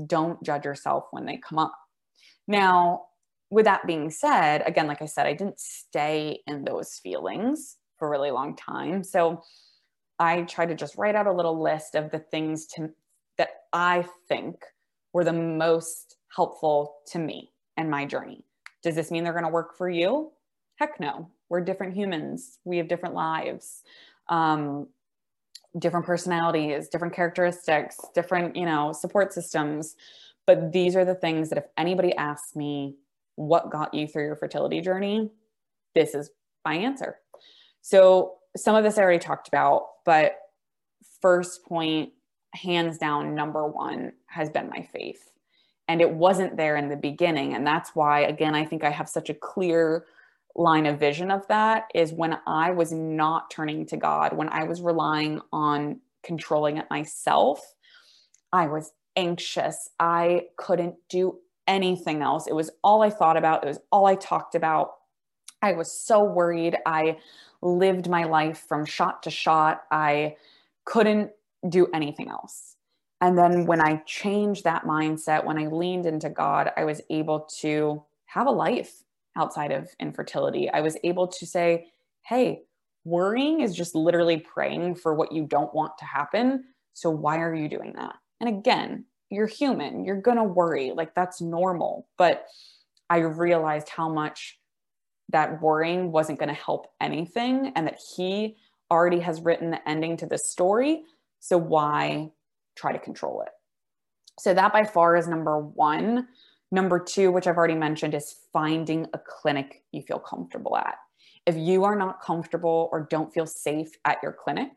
[0.05, 1.73] don't judge yourself when they come up.
[2.47, 3.05] Now,
[3.49, 8.07] with that being said, again, like I said, I didn't stay in those feelings for
[8.07, 9.03] a really long time.
[9.03, 9.41] So
[10.19, 12.89] I try to just write out a little list of the things to,
[13.37, 14.63] that I think
[15.13, 18.43] were the most helpful to me and my journey.
[18.83, 20.31] Does this mean they're going to work for you?
[20.75, 21.29] Heck no.
[21.49, 22.59] We're different humans.
[22.65, 23.83] We have different lives.
[24.29, 24.87] Um,
[25.79, 29.95] different personalities different characteristics different you know support systems.
[30.45, 32.95] But these are the things that if anybody asks me
[33.35, 35.29] what got you through your fertility journey
[35.93, 36.31] this is
[36.65, 37.17] my answer.
[37.81, 40.37] So some of this i already talked about but
[41.21, 42.11] first point
[42.57, 45.31] hands down number one has been my faith
[45.87, 49.07] and it wasn't there in the beginning and that's why again i think i have
[49.09, 50.05] such a clear
[50.57, 54.63] line of vision of that is when I was not turning to God, when I
[54.63, 57.75] was relying on controlling it myself,
[58.51, 59.89] I was anxious.
[59.99, 62.47] I couldn't do anything else.
[62.47, 64.95] It was all I thought about, it was all I talked about.
[65.61, 66.77] I was so worried.
[66.85, 67.17] I
[67.61, 69.83] lived my life from shot to shot.
[69.91, 70.37] I
[70.85, 71.31] couldn't
[71.67, 72.75] do anything else.
[73.21, 77.47] And then when I changed that mindset, when I leaned into God, I was able
[77.59, 79.03] to have a life
[79.35, 81.87] outside of infertility, I was able to say,
[82.23, 82.63] hey,
[83.05, 86.65] worrying is just literally praying for what you don't want to happen.
[86.93, 88.15] So why are you doing that?
[88.39, 90.91] And again, you're human, you're going to worry.
[90.91, 92.07] Like that's normal.
[92.17, 92.45] But
[93.09, 94.59] I realized how much
[95.29, 98.57] that worrying wasn't going to help anything and that he
[98.89, 101.03] already has written the ending to this story.
[101.39, 102.31] So why
[102.75, 103.49] try to control it?
[104.39, 106.27] So that by far is number one.
[106.71, 110.95] Number two, which I've already mentioned, is finding a clinic you feel comfortable at.
[111.45, 114.69] If you are not comfortable or don't feel safe at your clinic,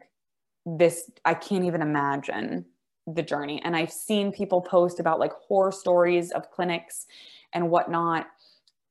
[0.64, 2.64] this, I can't even imagine
[3.06, 3.60] the journey.
[3.64, 7.06] And I've seen people post about like horror stories of clinics
[7.52, 8.26] and whatnot.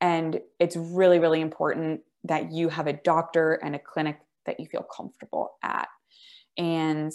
[0.00, 4.66] And it's really, really important that you have a doctor and a clinic that you
[4.66, 5.88] feel comfortable at.
[6.58, 7.12] And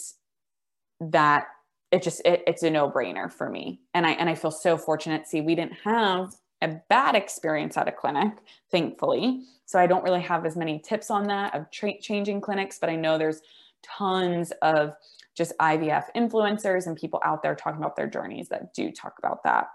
[0.99, 1.47] that
[1.91, 3.81] it just it, it's a no-brainer for me.
[3.93, 5.27] And i and i feel so fortunate.
[5.27, 8.31] See we didn't have a bad experience at a clinic
[8.71, 9.43] thankfully.
[9.65, 12.89] So i don't really have as many tips on that of tra- changing clinics but
[12.89, 13.41] i know there's
[13.83, 14.93] tons of
[15.35, 19.43] just ivf influencers and people out there talking about their journeys that do talk about
[19.43, 19.67] that.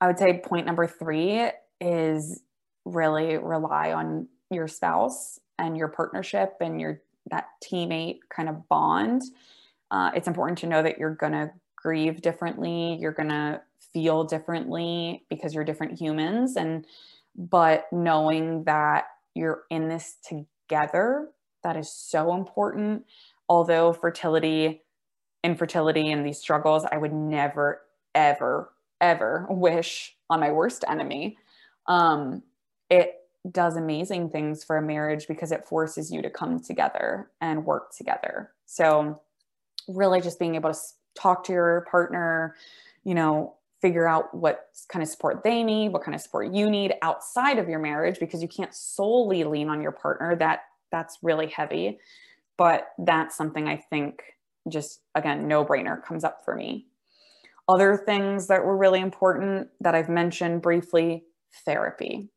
[0.00, 1.48] I would say point number three
[1.80, 2.42] is
[2.84, 9.22] really rely on your spouse and your partnership and your that teammate kind of bond
[9.90, 13.60] uh, it's important to know that you're going to grieve differently, you're going to
[13.92, 16.56] feel differently because you're different humans.
[16.56, 16.86] And,
[17.36, 21.28] but knowing that you're in this together,
[21.62, 23.04] that is so important.
[23.48, 24.82] Although fertility,
[25.42, 27.82] infertility, and these struggles, I would never,
[28.14, 31.36] ever, ever wish on my worst enemy.
[31.86, 32.42] Um,
[32.90, 33.14] it
[33.50, 37.94] does amazing things for a marriage because it forces you to come together and work
[37.94, 38.52] together.
[38.64, 39.20] So,
[39.88, 40.78] really just being able to
[41.14, 42.56] talk to your partner,
[43.04, 46.70] you know, figure out what kind of support they need, what kind of support you
[46.70, 50.34] need outside of your marriage because you can't solely lean on your partner.
[50.34, 50.60] That
[50.90, 51.98] that's really heavy.
[52.56, 54.22] But that's something I think
[54.70, 56.86] just again no-brainer comes up for me.
[57.68, 61.24] Other things that were really important that I've mentioned briefly,
[61.64, 62.30] therapy.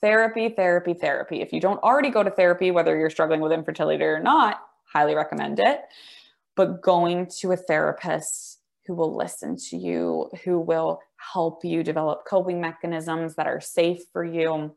[0.00, 1.40] Therapy, therapy, therapy.
[1.40, 5.14] If you don't already go to therapy whether you're struggling with infertility or not, highly
[5.14, 5.80] recommend it.
[6.56, 11.00] But going to a therapist who will listen to you, who will
[11.32, 14.74] help you develop coping mechanisms that are safe for you,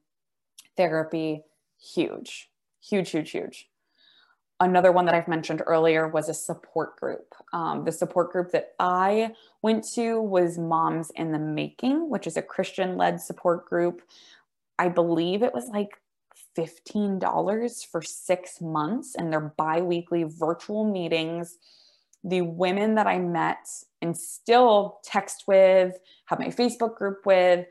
[0.75, 1.43] therapy,
[1.79, 2.49] huge,
[2.81, 3.69] huge, huge, huge.
[4.61, 7.33] Another one that I've mentioned earlier was a support group.
[7.53, 12.35] Um, the support group that I went to was Moms in the Making, which is
[12.35, 14.01] a Christian led support group.
[14.77, 16.01] I believe it was like
[16.57, 21.57] $15 for six months, and they're bi weekly virtual meetings.
[22.23, 23.67] The women that I met
[24.01, 27.65] and still text with, have my Facebook group with,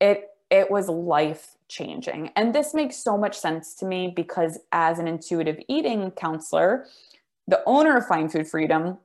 [0.00, 2.30] it it was life changing.
[2.36, 6.86] And this makes so much sense to me because as an intuitive eating counselor,
[7.48, 8.98] the owner of Find Food Freedom,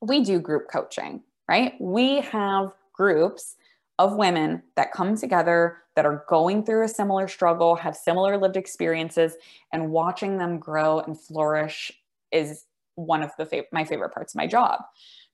[0.00, 1.74] we do group coaching, right?
[1.80, 3.56] We have groups
[3.98, 8.56] of women that come together that are going through a similar struggle, have similar lived
[8.56, 9.34] experiences,
[9.72, 11.90] and watching them grow and flourish
[12.30, 12.64] is
[12.96, 14.80] one of the fav- my favorite parts of my job.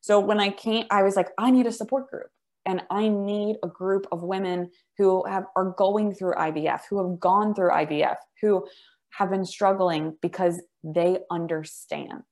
[0.00, 2.30] So when I came, I was like, I need a support group
[2.66, 7.18] and I need a group of women who have are going through IVF, who have
[7.18, 8.66] gone through IVF, who
[9.10, 12.22] have been struggling because they understand.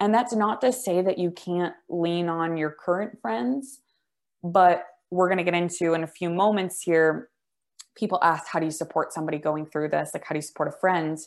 [0.00, 3.80] And that's not to say that you can't lean on your current friends,
[4.42, 7.28] but we're going to get into in a few moments here.
[7.94, 10.10] People ask, How do you support somebody going through this?
[10.14, 11.18] Like, how do you support a friend?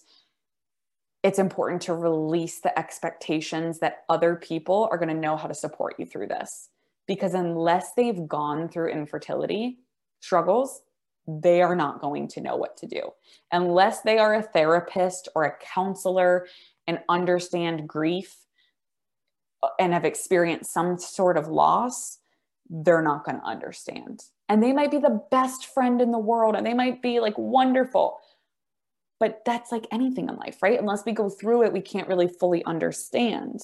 [1.22, 5.54] It's important to release the expectations that other people are going to know how to
[5.54, 6.70] support you through this
[7.08, 9.80] because unless they've gone through infertility
[10.20, 10.82] struggles,
[11.28, 13.10] they are not going to know what to do.
[13.52, 16.48] Unless they are a therapist or a counselor
[16.88, 18.36] and understand grief
[19.64, 22.20] uh, and have experienced some sort of loss,
[22.70, 24.24] they're not going to understand.
[24.50, 27.38] And they might be the best friend in the world and they might be like
[27.38, 28.20] wonderful.
[29.20, 30.80] But that's like anything in life, right?
[30.80, 33.62] Unless we go through it, we can't really fully understand.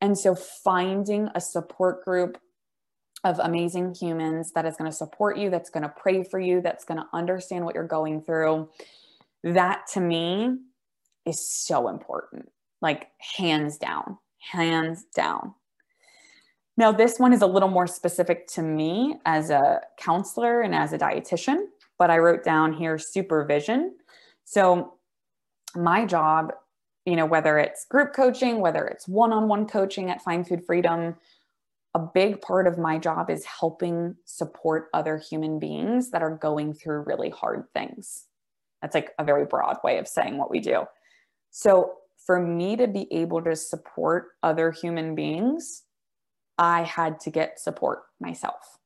[0.00, 2.38] And so finding a support group
[3.24, 6.60] of amazing humans that is going to support you, that's going to pray for you,
[6.60, 8.68] that's going to understand what you're going through.
[9.42, 10.58] That to me
[11.24, 12.50] is so important,
[12.82, 14.18] like hands down,
[14.52, 15.54] hands down.
[16.76, 20.92] Now, this one is a little more specific to me as a counselor and as
[20.92, 21.66] a dietitian,
[21.98, 23.94] but I wrote down here supervision.
[24.44, 24.94] So,
[25.76, 26.52] my job,
[27.04, 30.64] you know, whether it's group coaching, whether it's one on one coaching at Find Food
[30.66, 31.16] Freedom,
[31.94, 36.74] a big part of my job is helping support other human beings that are going
[36.74, 38.24] through really hard things.
[38.82, 40.84] That's like a very broad way of saying what we do.
[41.50, 41.94] So,
[42.26, 45.82] for me to be able to support other human beings,
[46.58, 48.78] I had to get support myself.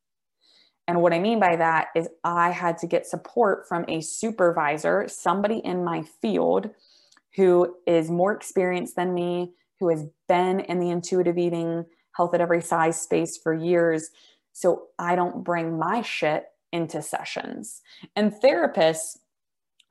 [0.86, 5.06] And what I mean by that is, I had to get support from a supervisor,
[5.06, 6.70] somebody in my field
[7.36, 11.84] who is more experienced than me, who has been in the intuitive eating
[12.16, 14.10] health at every size space for years.
[14.52, 17.82] So I don't bring my shit into sessions.
[18.16, 19.18] And therapists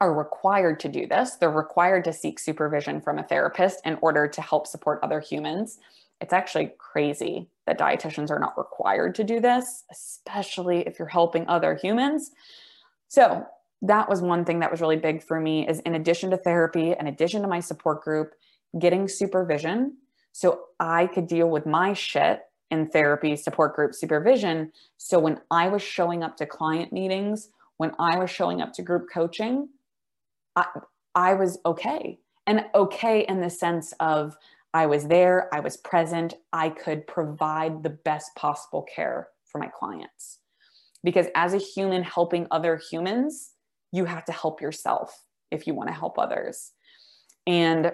[0.02, 1.36] are required to do this.
[1.36, 5.80] They're required to seek supervision from a therapist in order to help support other humans.
[6.22, 11.47] It's actually crazy that dietitians are not required to do this, especially if you're helping
[11.47, 12.32] other humans.
[13.07, 13.45] So,
[13.84, 16.95] that was one thing that was really big for me is in addition to therapy,
[16.99, 18.34] in addition to my support group,
[18.80, 19.97] getting supervision
[20.32, 24.72] so I could deal with my shit in therapy, support group, supervision.
[24.97, 28.84] So when I was showing up to client meetings, when I was showing up to
[28.84, 29.70] group coaching,
[30.55, 30.68] I,
[31.15, 32.20] I was okay.
[32.45, 34.38] And okay in the sense of
[34.74, 39.68] I was there, I was present, I could provide the best possible care for my
[39.68, 40.39] clients.
[41.03, 43.51] Because as a human helping other humans,
[43.91, 46.74] you have to help yourself if you want to help others.
[47.45, 47.93] And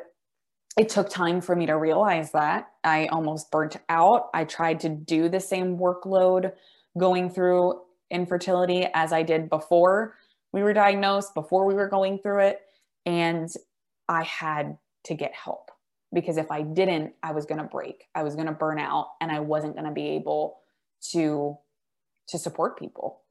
[0.78, 2.69] it took time for me to realize that.
[2.84, 4.30] I almost burnt out.
[4.34, 6.53] I tried to do the same workload
[6.97, 10.15] going through infertility as I did before
[10.51, 12.61] we were diagnosed, before we were going through it.
[13.05, 13.49] And
[14.07, 15.69] I had to get help
[16.14, 18.05] because if I didn't, I was going to break.
[18.16, 20.59] I was going to burn out and I wasn't going to be able
[21.11, 21.57] to
[22.30, 23.22] to support people.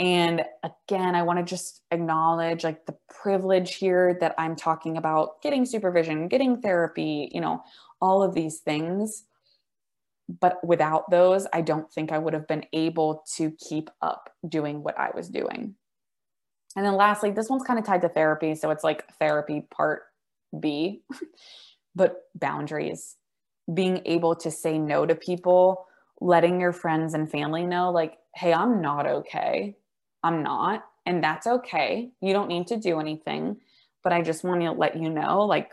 [0.00, 5.42] And again, I want to just acknowledge like the privilege here that I'm talking about
[5.42, 7.64] getting supervision, getting therapy, you know,
[8.00, 9.24] all of these things.
[10.28, 14.82] But without those, I don't think I would have been able to keep up doing
[14.82, 15.74] what I was doing.
[16.76, 18.54] And then lastly, this one's kind of tied to therapy.
[18.54, 20.02] So it's like therapy part
[20.58, 21.02] B,
[21.94, 23.16] but boundaries,
[23.72, 25.86] being able to say no to people,
[26.20, 29.76] letting your friends and family know, like, hey, I'm not okay
[30.22, 30.84] I'm not.
[31.06, 32.10] And that's okay.
[32.20, 33.58] You don't need to do anything.
[34.02, 35.70] But I just want to let you know like,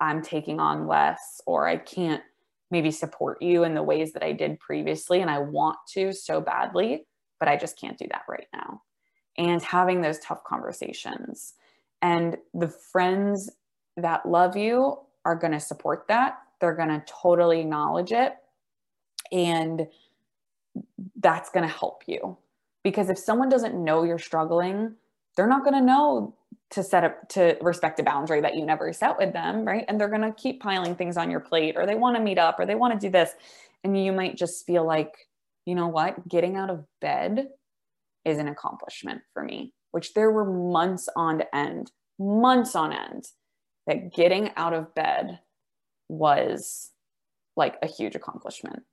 [0.00, 2.22] I'm taking on less or I can't
[2.70, 6.40] maybe support you in the ways that I did previously and I want to so
[6.40, 7.06] badly,
[7.40, 8.82] but I just can't do that right now.
[9.36, 11.54] And having those tough conversations.
[12.02, 13.50] And the friends
[13.96, 14.98] that love you
[15.28, 16.38] are going to support that.
[16.58, 18.32] They're going to totally acknowledge it.
[19.30, 19.86] And
[21.16, 22.38] that's going to help you.
[22.82, 24.94] Because if someone doesn't know you're struggling,
[25.36, 26.34] they're not going to know
[26.70, 29.84] to set up to respect a boundary that you never set with them, right?
[29.86, 32.38] And they're going to keep piling things on your plate or they want to meet
[32.38, 33.32] up or they want to do this.
[33.84, 35.12] And you might just feel like,
[35.66, 37.48] you know what, getting out of bed
[38.24, 43.26] is an accomplishment for me, which there were months on end, months on end,
[43.88, 45.40] that getting out of bed
[46.08, 46.90] was
[47.56, 48.84] like a huge accomplishment.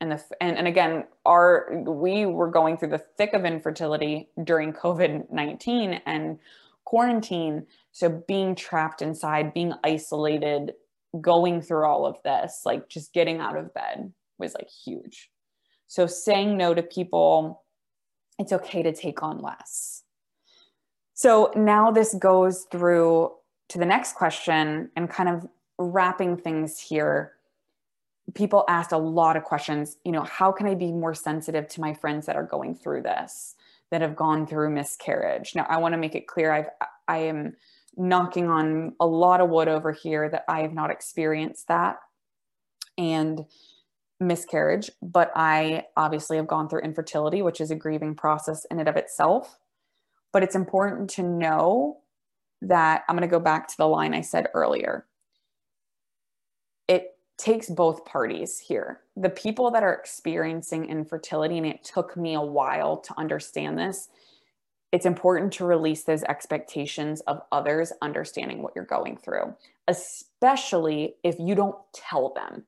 [0.00, 4.72] And the and, and again our we were going through the thick of infertility during
[4.72, 6.38] covid-19 and
[6.84, 7.66] quarantine.
[7.90, 10.72] So being trapped inside being isolated
[11.20, 15.30] going through all of this like just getting out of bed was like huge.
[15.88, 17.64] So saying no to people
[18.38, 20.04] it's okay to take on less.
[21.14, 23.32] So now this goes through
[23.68, 25.46] to the next question and kind of
[25.78, 27.32] wrapping things here
[28.34, 31.80] people asked a lot of questions you know how can i be more sensitive to
[31.80, 33.54] my friends that are going through this
[33.90, 35.54] that have gone through miscarriage?
[35.54, 36.68] Now i want to make it clear i've
[37.06, 37.56] i am
[37.96, 41.98] knocking on a lot of wood over here that i have not experienced that
[42.96, 43.44] and
[44.20, 48.88] miscarriage but i obviously have gone through infertility which is a grieving process in and
[48.88, 49.58] of itself.
[50.32, 51.98] But it's important to know
[52.62, 55.06] that i'm going to go back to the line i said earlier
[56.88, 59.00] it takes both parties here.
[59.16, 64.08] The people that are experiencing infertility, and it took me a while to understand this,
[64.90, 69.54] it's important to release those expectations of others understanding what you're going through,
[69.86, 72.64] especially if you don't tell them.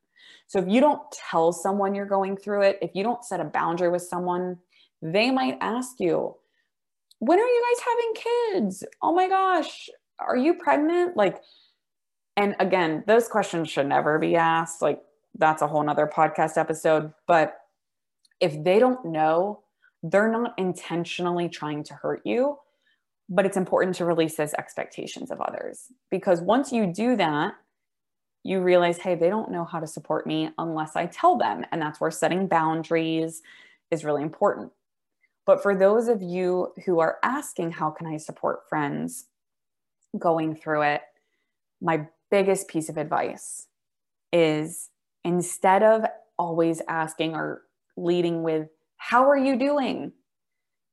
[0.47, 3.45] So, if you don't tell someone you're going through it, if you don't set a
[3.45, 4.59] boundary with someone,
[5.01, 6.37] they might ask you,
[7.21, 8.85] When are you guys having kids?
[9.03, 11.17] Oh my gosh, are you pregnant?
[11.17, 11.41] Like,
[12.37, 14.83] and again, those questions should never be asked.
[14.83, 15.01] Like
[15.37, 17.13] that's a whole nother podcast episode.
[17.27, 17.57] But
[18.41, 19.61] if they don't know,
[20.03, 22.57] they're not intentionally trying to hurt you.
[23.29, 27.55] But it's important to release those expectations of others because once you do that,
[28.43, 31.65] you realize, hey, they don't know how to support me unless I tell them.
[31.71, 33.43] And that's where setting boundaries
[33.91, 34.73] is really important.
[35.51, 39.25] But for those of you who are asking, how can I support friends
[40.17, 41.01] going through it?
[41.83, 43.67] My biggest piece of advice
[44.33, 44.91] is
[45.25, 46.05] instead of
[46.39, 47.63] always asking or
[47.97, 50.13] leading with, How are you doing?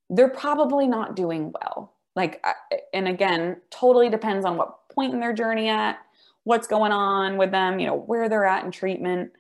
[0.10, 1.94] They're probably not doing well.
[2.16, 2.44] Like,
[2.96, 6.00] and again, totally depends on what point in their journey at,
[6.46, 9.34] what's going on with them, you know, where they're at in treatment.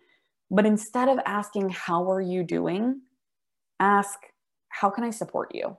[0.52, 3.02] But instead of asking, How are you doing?
[3.80, 4.20] ask,
[4.80, 5.76] How can I support you?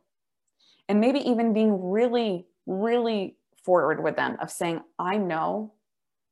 [0.88, 5.72] And maybe even being really, really forward with them of saying, I know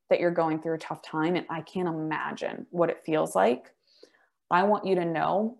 [0.09, 3.73] that you're going through a tough time and I can't imagine what it feels like.
[4.51, 5.59] I want you to know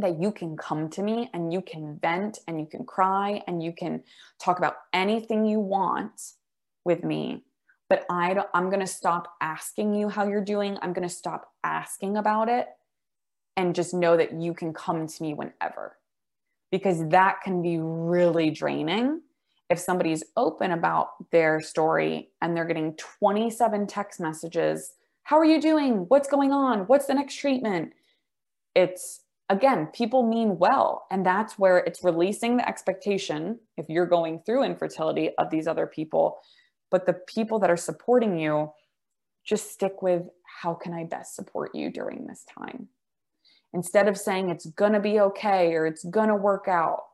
[0.00, 3.62] that you can come to me and you can vent and you can cry and
[3.62, 4.02] you can
[4.40, 6.32] talk about anything you want
[6.84, 7.44] with me.
[7.88, 10.76] But I don't, I'm going to stop asking you how you're doing.
[10.82, 12.66] I'm going to stop asking about it
[13.56, 15.98] and just know that you can come to me whenever
[16.72, 19.20] because that can be really draining
[19.70, 24.92] if somebody's open about their story and they're getting 27 text messages,
[25.22, 26.06] how are you doing?
[26.08, 26.80] What's going on?
[26.80, 27.92] What's the next treatment?
[28.74, 31.06] It's again, people mean well.
[31.10, 35.86] And that's where it's releasing the expectation, if you're going through infertility, of these other
[35.86, 36.38] people.
[36.90, 38.72] But the people that are supporting you,
[39.44, 42.88] just stick with how can I best support you during this time?
[43.74, 47.04] Instead of saying it's going to be okay or it's going to work out,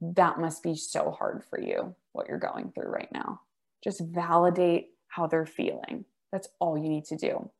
[0.00, 3.40] that must be so hard for you, what you're going through right now.
[3.82, 6.04] Just validate how they're feeling.
[6.30, 7.50] That's all you need to do.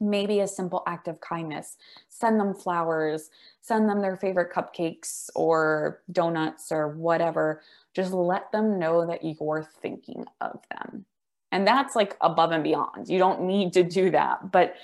[0.00, 1.76] Maybe a simple act of kindness.
[2.08, 3.30] Send them flowers,
[3.62, 7.62] send them their favorite cupcakes or donuts or whatever.
[7.94, 11.04] Just let them know that you're thinking of them.
[11.50, 13.08] And that's like above and beyond.
[13.08, 14.74] You don't need to do that, but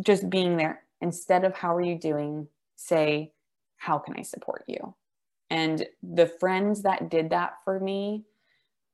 [0.00, 3.32] just being there instead of how are you doing, say,
[3.76, 4.94] how can I support you?
[5.50, 8.24] And the friends that did that for me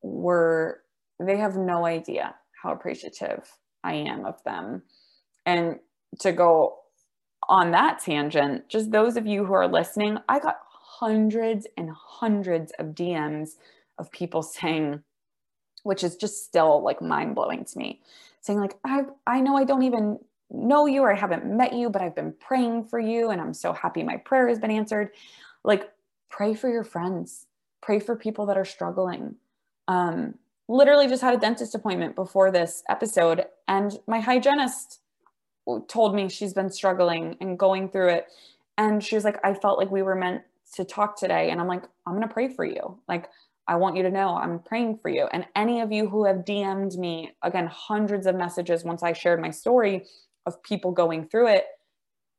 [0.02, 0.82] were,
[1.18, 3.50] they have no idea how appreciative
[3.82, 4.82] I am of them.
[5.46, 5.80] And
[6.20, 6.78] to go
[7.48, 12.72] on that tangent, just those of you who are listening, I got hundreds and hundreds
[12.78, 13.56] of DMs
[13.98, 15.02] of people saying,
[15.82, 18.00] which is just still like mind blowing to me,
[18.40, 20.18] saying like I I know I don't even
[20.54, 23.54] know you or I haven't met you, but I've been praying for you and I'm
[23.54, 25.10] so happy my prayer has been answered.
[25.64, 25.90] Like
[26.30, 27.46] pray for your friends,
[27.80, 29.36] pray for people that are struggling.
[29.88, 30.34] Um,
[30.68, 35.00] literally just had a dentist appointment before this episode and my hygienist
[35.88, 38.26] told me she's been struggling and going through it.
[38.76, 40.42] And she was like i felt like we were meant
[40.74, 41.50] to talk today.
[41.50, 42.98] And i'm like i'm going to pray for you.
[43.08, 43.28] Like
[43.66, 45.26] i want you to know i'm praying for you.
[45.32, 49.40] And any of you who have dm'd me again hundreds of messages once i shared
[49.40, 50.04] my story
[50.46, 51.66] of people going through it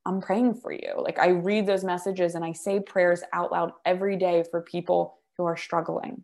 [0.05, 0.93] i'm praying for you.
[0.97, 5.17] Like i read those messages and i say prayers out loud every day for people
[5.37, 6.23] who are struggling.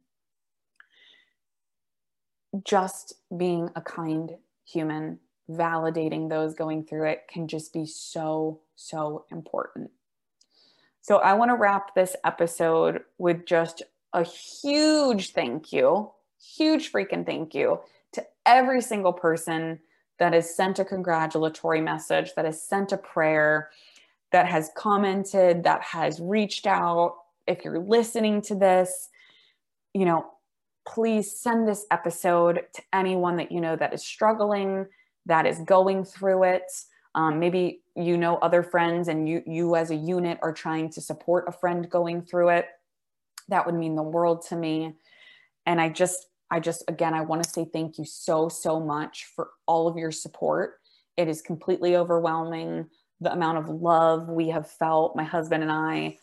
[2.64, 5.20] Just being a kind human
[5.50, 9.92] validating those going through it can just be so so important.
[11.02, 13.82] So I want to wrap this episode with just
[14.14, 17.80] a huge thank you, huge freaking thank you
[18.14, 19.80] to every single person
[20.22, 23.72] that has sent a congratulatory message, that has sent a prayer,
[24.32, 27.16] that has commented, that has reached out.
[27.48, 29.10] If you're listening to this,
[29.96, 30.28] you know,
[30.88, 34.86] please send this episode to anyone that you know that is struggling,
[35.26, 36.72] that is going through it.
[37.16, 41.02] Um, maybe you know other friends and you you as a unit are trying to
[41.02, 42.68] support a friend going through it.
[43.50, 44.94] That would mean the world to me.
[45.66, 49.26] And I just I just again I want to say thank you so so much
[49.36, 50.80] for all of your support.
[51.18, 52.88] It is completely overwhelming
[53.22, 56.18] the amount of love we have felt my husband and I.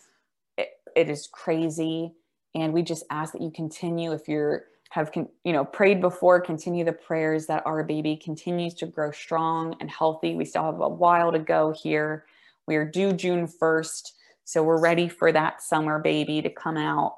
[0.56, 2.12] it, it is crazy
[2.54, 6.84] and we just ask that you continue if you're have you know prayed before continue
[6.84, 10.88] the prayers that our baby continues to grow strong and healthy we still have a
[10.88, 12.24] while to go here
[12.66, 14.12] we are due june 1st
[14.44, 17.16] so we're ready for that summer baby to come out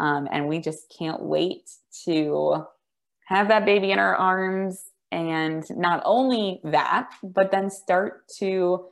[0.00, 1.70] um, and we just can't wait
[2.04, 2.64] to
[3.26, 8.86] have that baby in our arms and not only that but then start to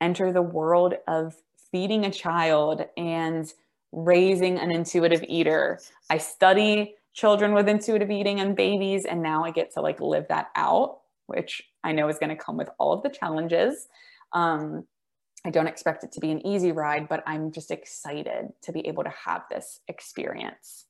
[0.00, 1.34] enter the world of
[1.70, 3.52] feeding a child and
[3.92, 5.78] raising an intuitive eater
[6.10, 9.06] i study children with intuitive eating and babies.
[9.06, 12.42] And now I get to like live that out, which I know is going to
[12.42, 13.86] come with all of the challenges.
[14.32, 14.84] Um,
[15.44, 18.86] I don't expect it to be an easy ride, but I'm just excited to be
[18.86, 20.86] able to have this experience.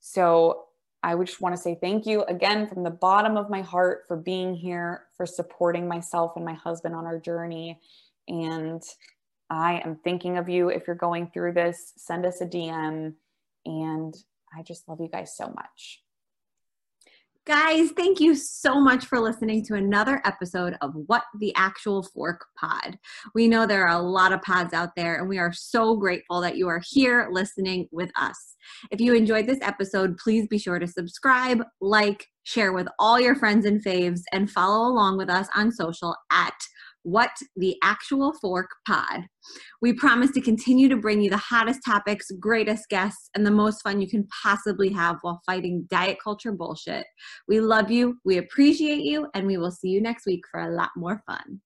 [0.00, 0.64] So
[1.04, 4.16] I just want to say thank you again from the bottom of my heart for
[4.16, 7.80] being here, for supporting myself and my husband on our journey.
[8.28, 8.82] And
[9.50, 11.92] I am thinking of you if you're going through this.
[11.96, 13.14] Send us a DM
[13.66, 14.14] and
[14.56, 16.02] I just love you guys so much.
[17.44, 22.46] Guys, thank you so much for listening to another episode of What the Actual Fork
[22.56, 22.96] Pod.
[23.34, 26.40] We know there are a lot of pods out there, and we are so grateful
[26.40, 28.54] that you are here listening with us.
[28.92, 33.34] If you enjoyed this episode, please be sure to subscribe, like, share with all your
[33.34, 36.54] friends and faves, and follow along with us on social at
[37.02, 39.22] what the Actual Fork Pod.
[39.80, 43.82] We promise to continue to bring you the hottest topics, greatest guests, and the most
[43.82, 47.06] fun you can possibly have while fighting diet culture bullshit.
[47.48, 50.74] We love you, we appreciate you, and we will see you next week for a
[50.74, 51.60] lot more fun.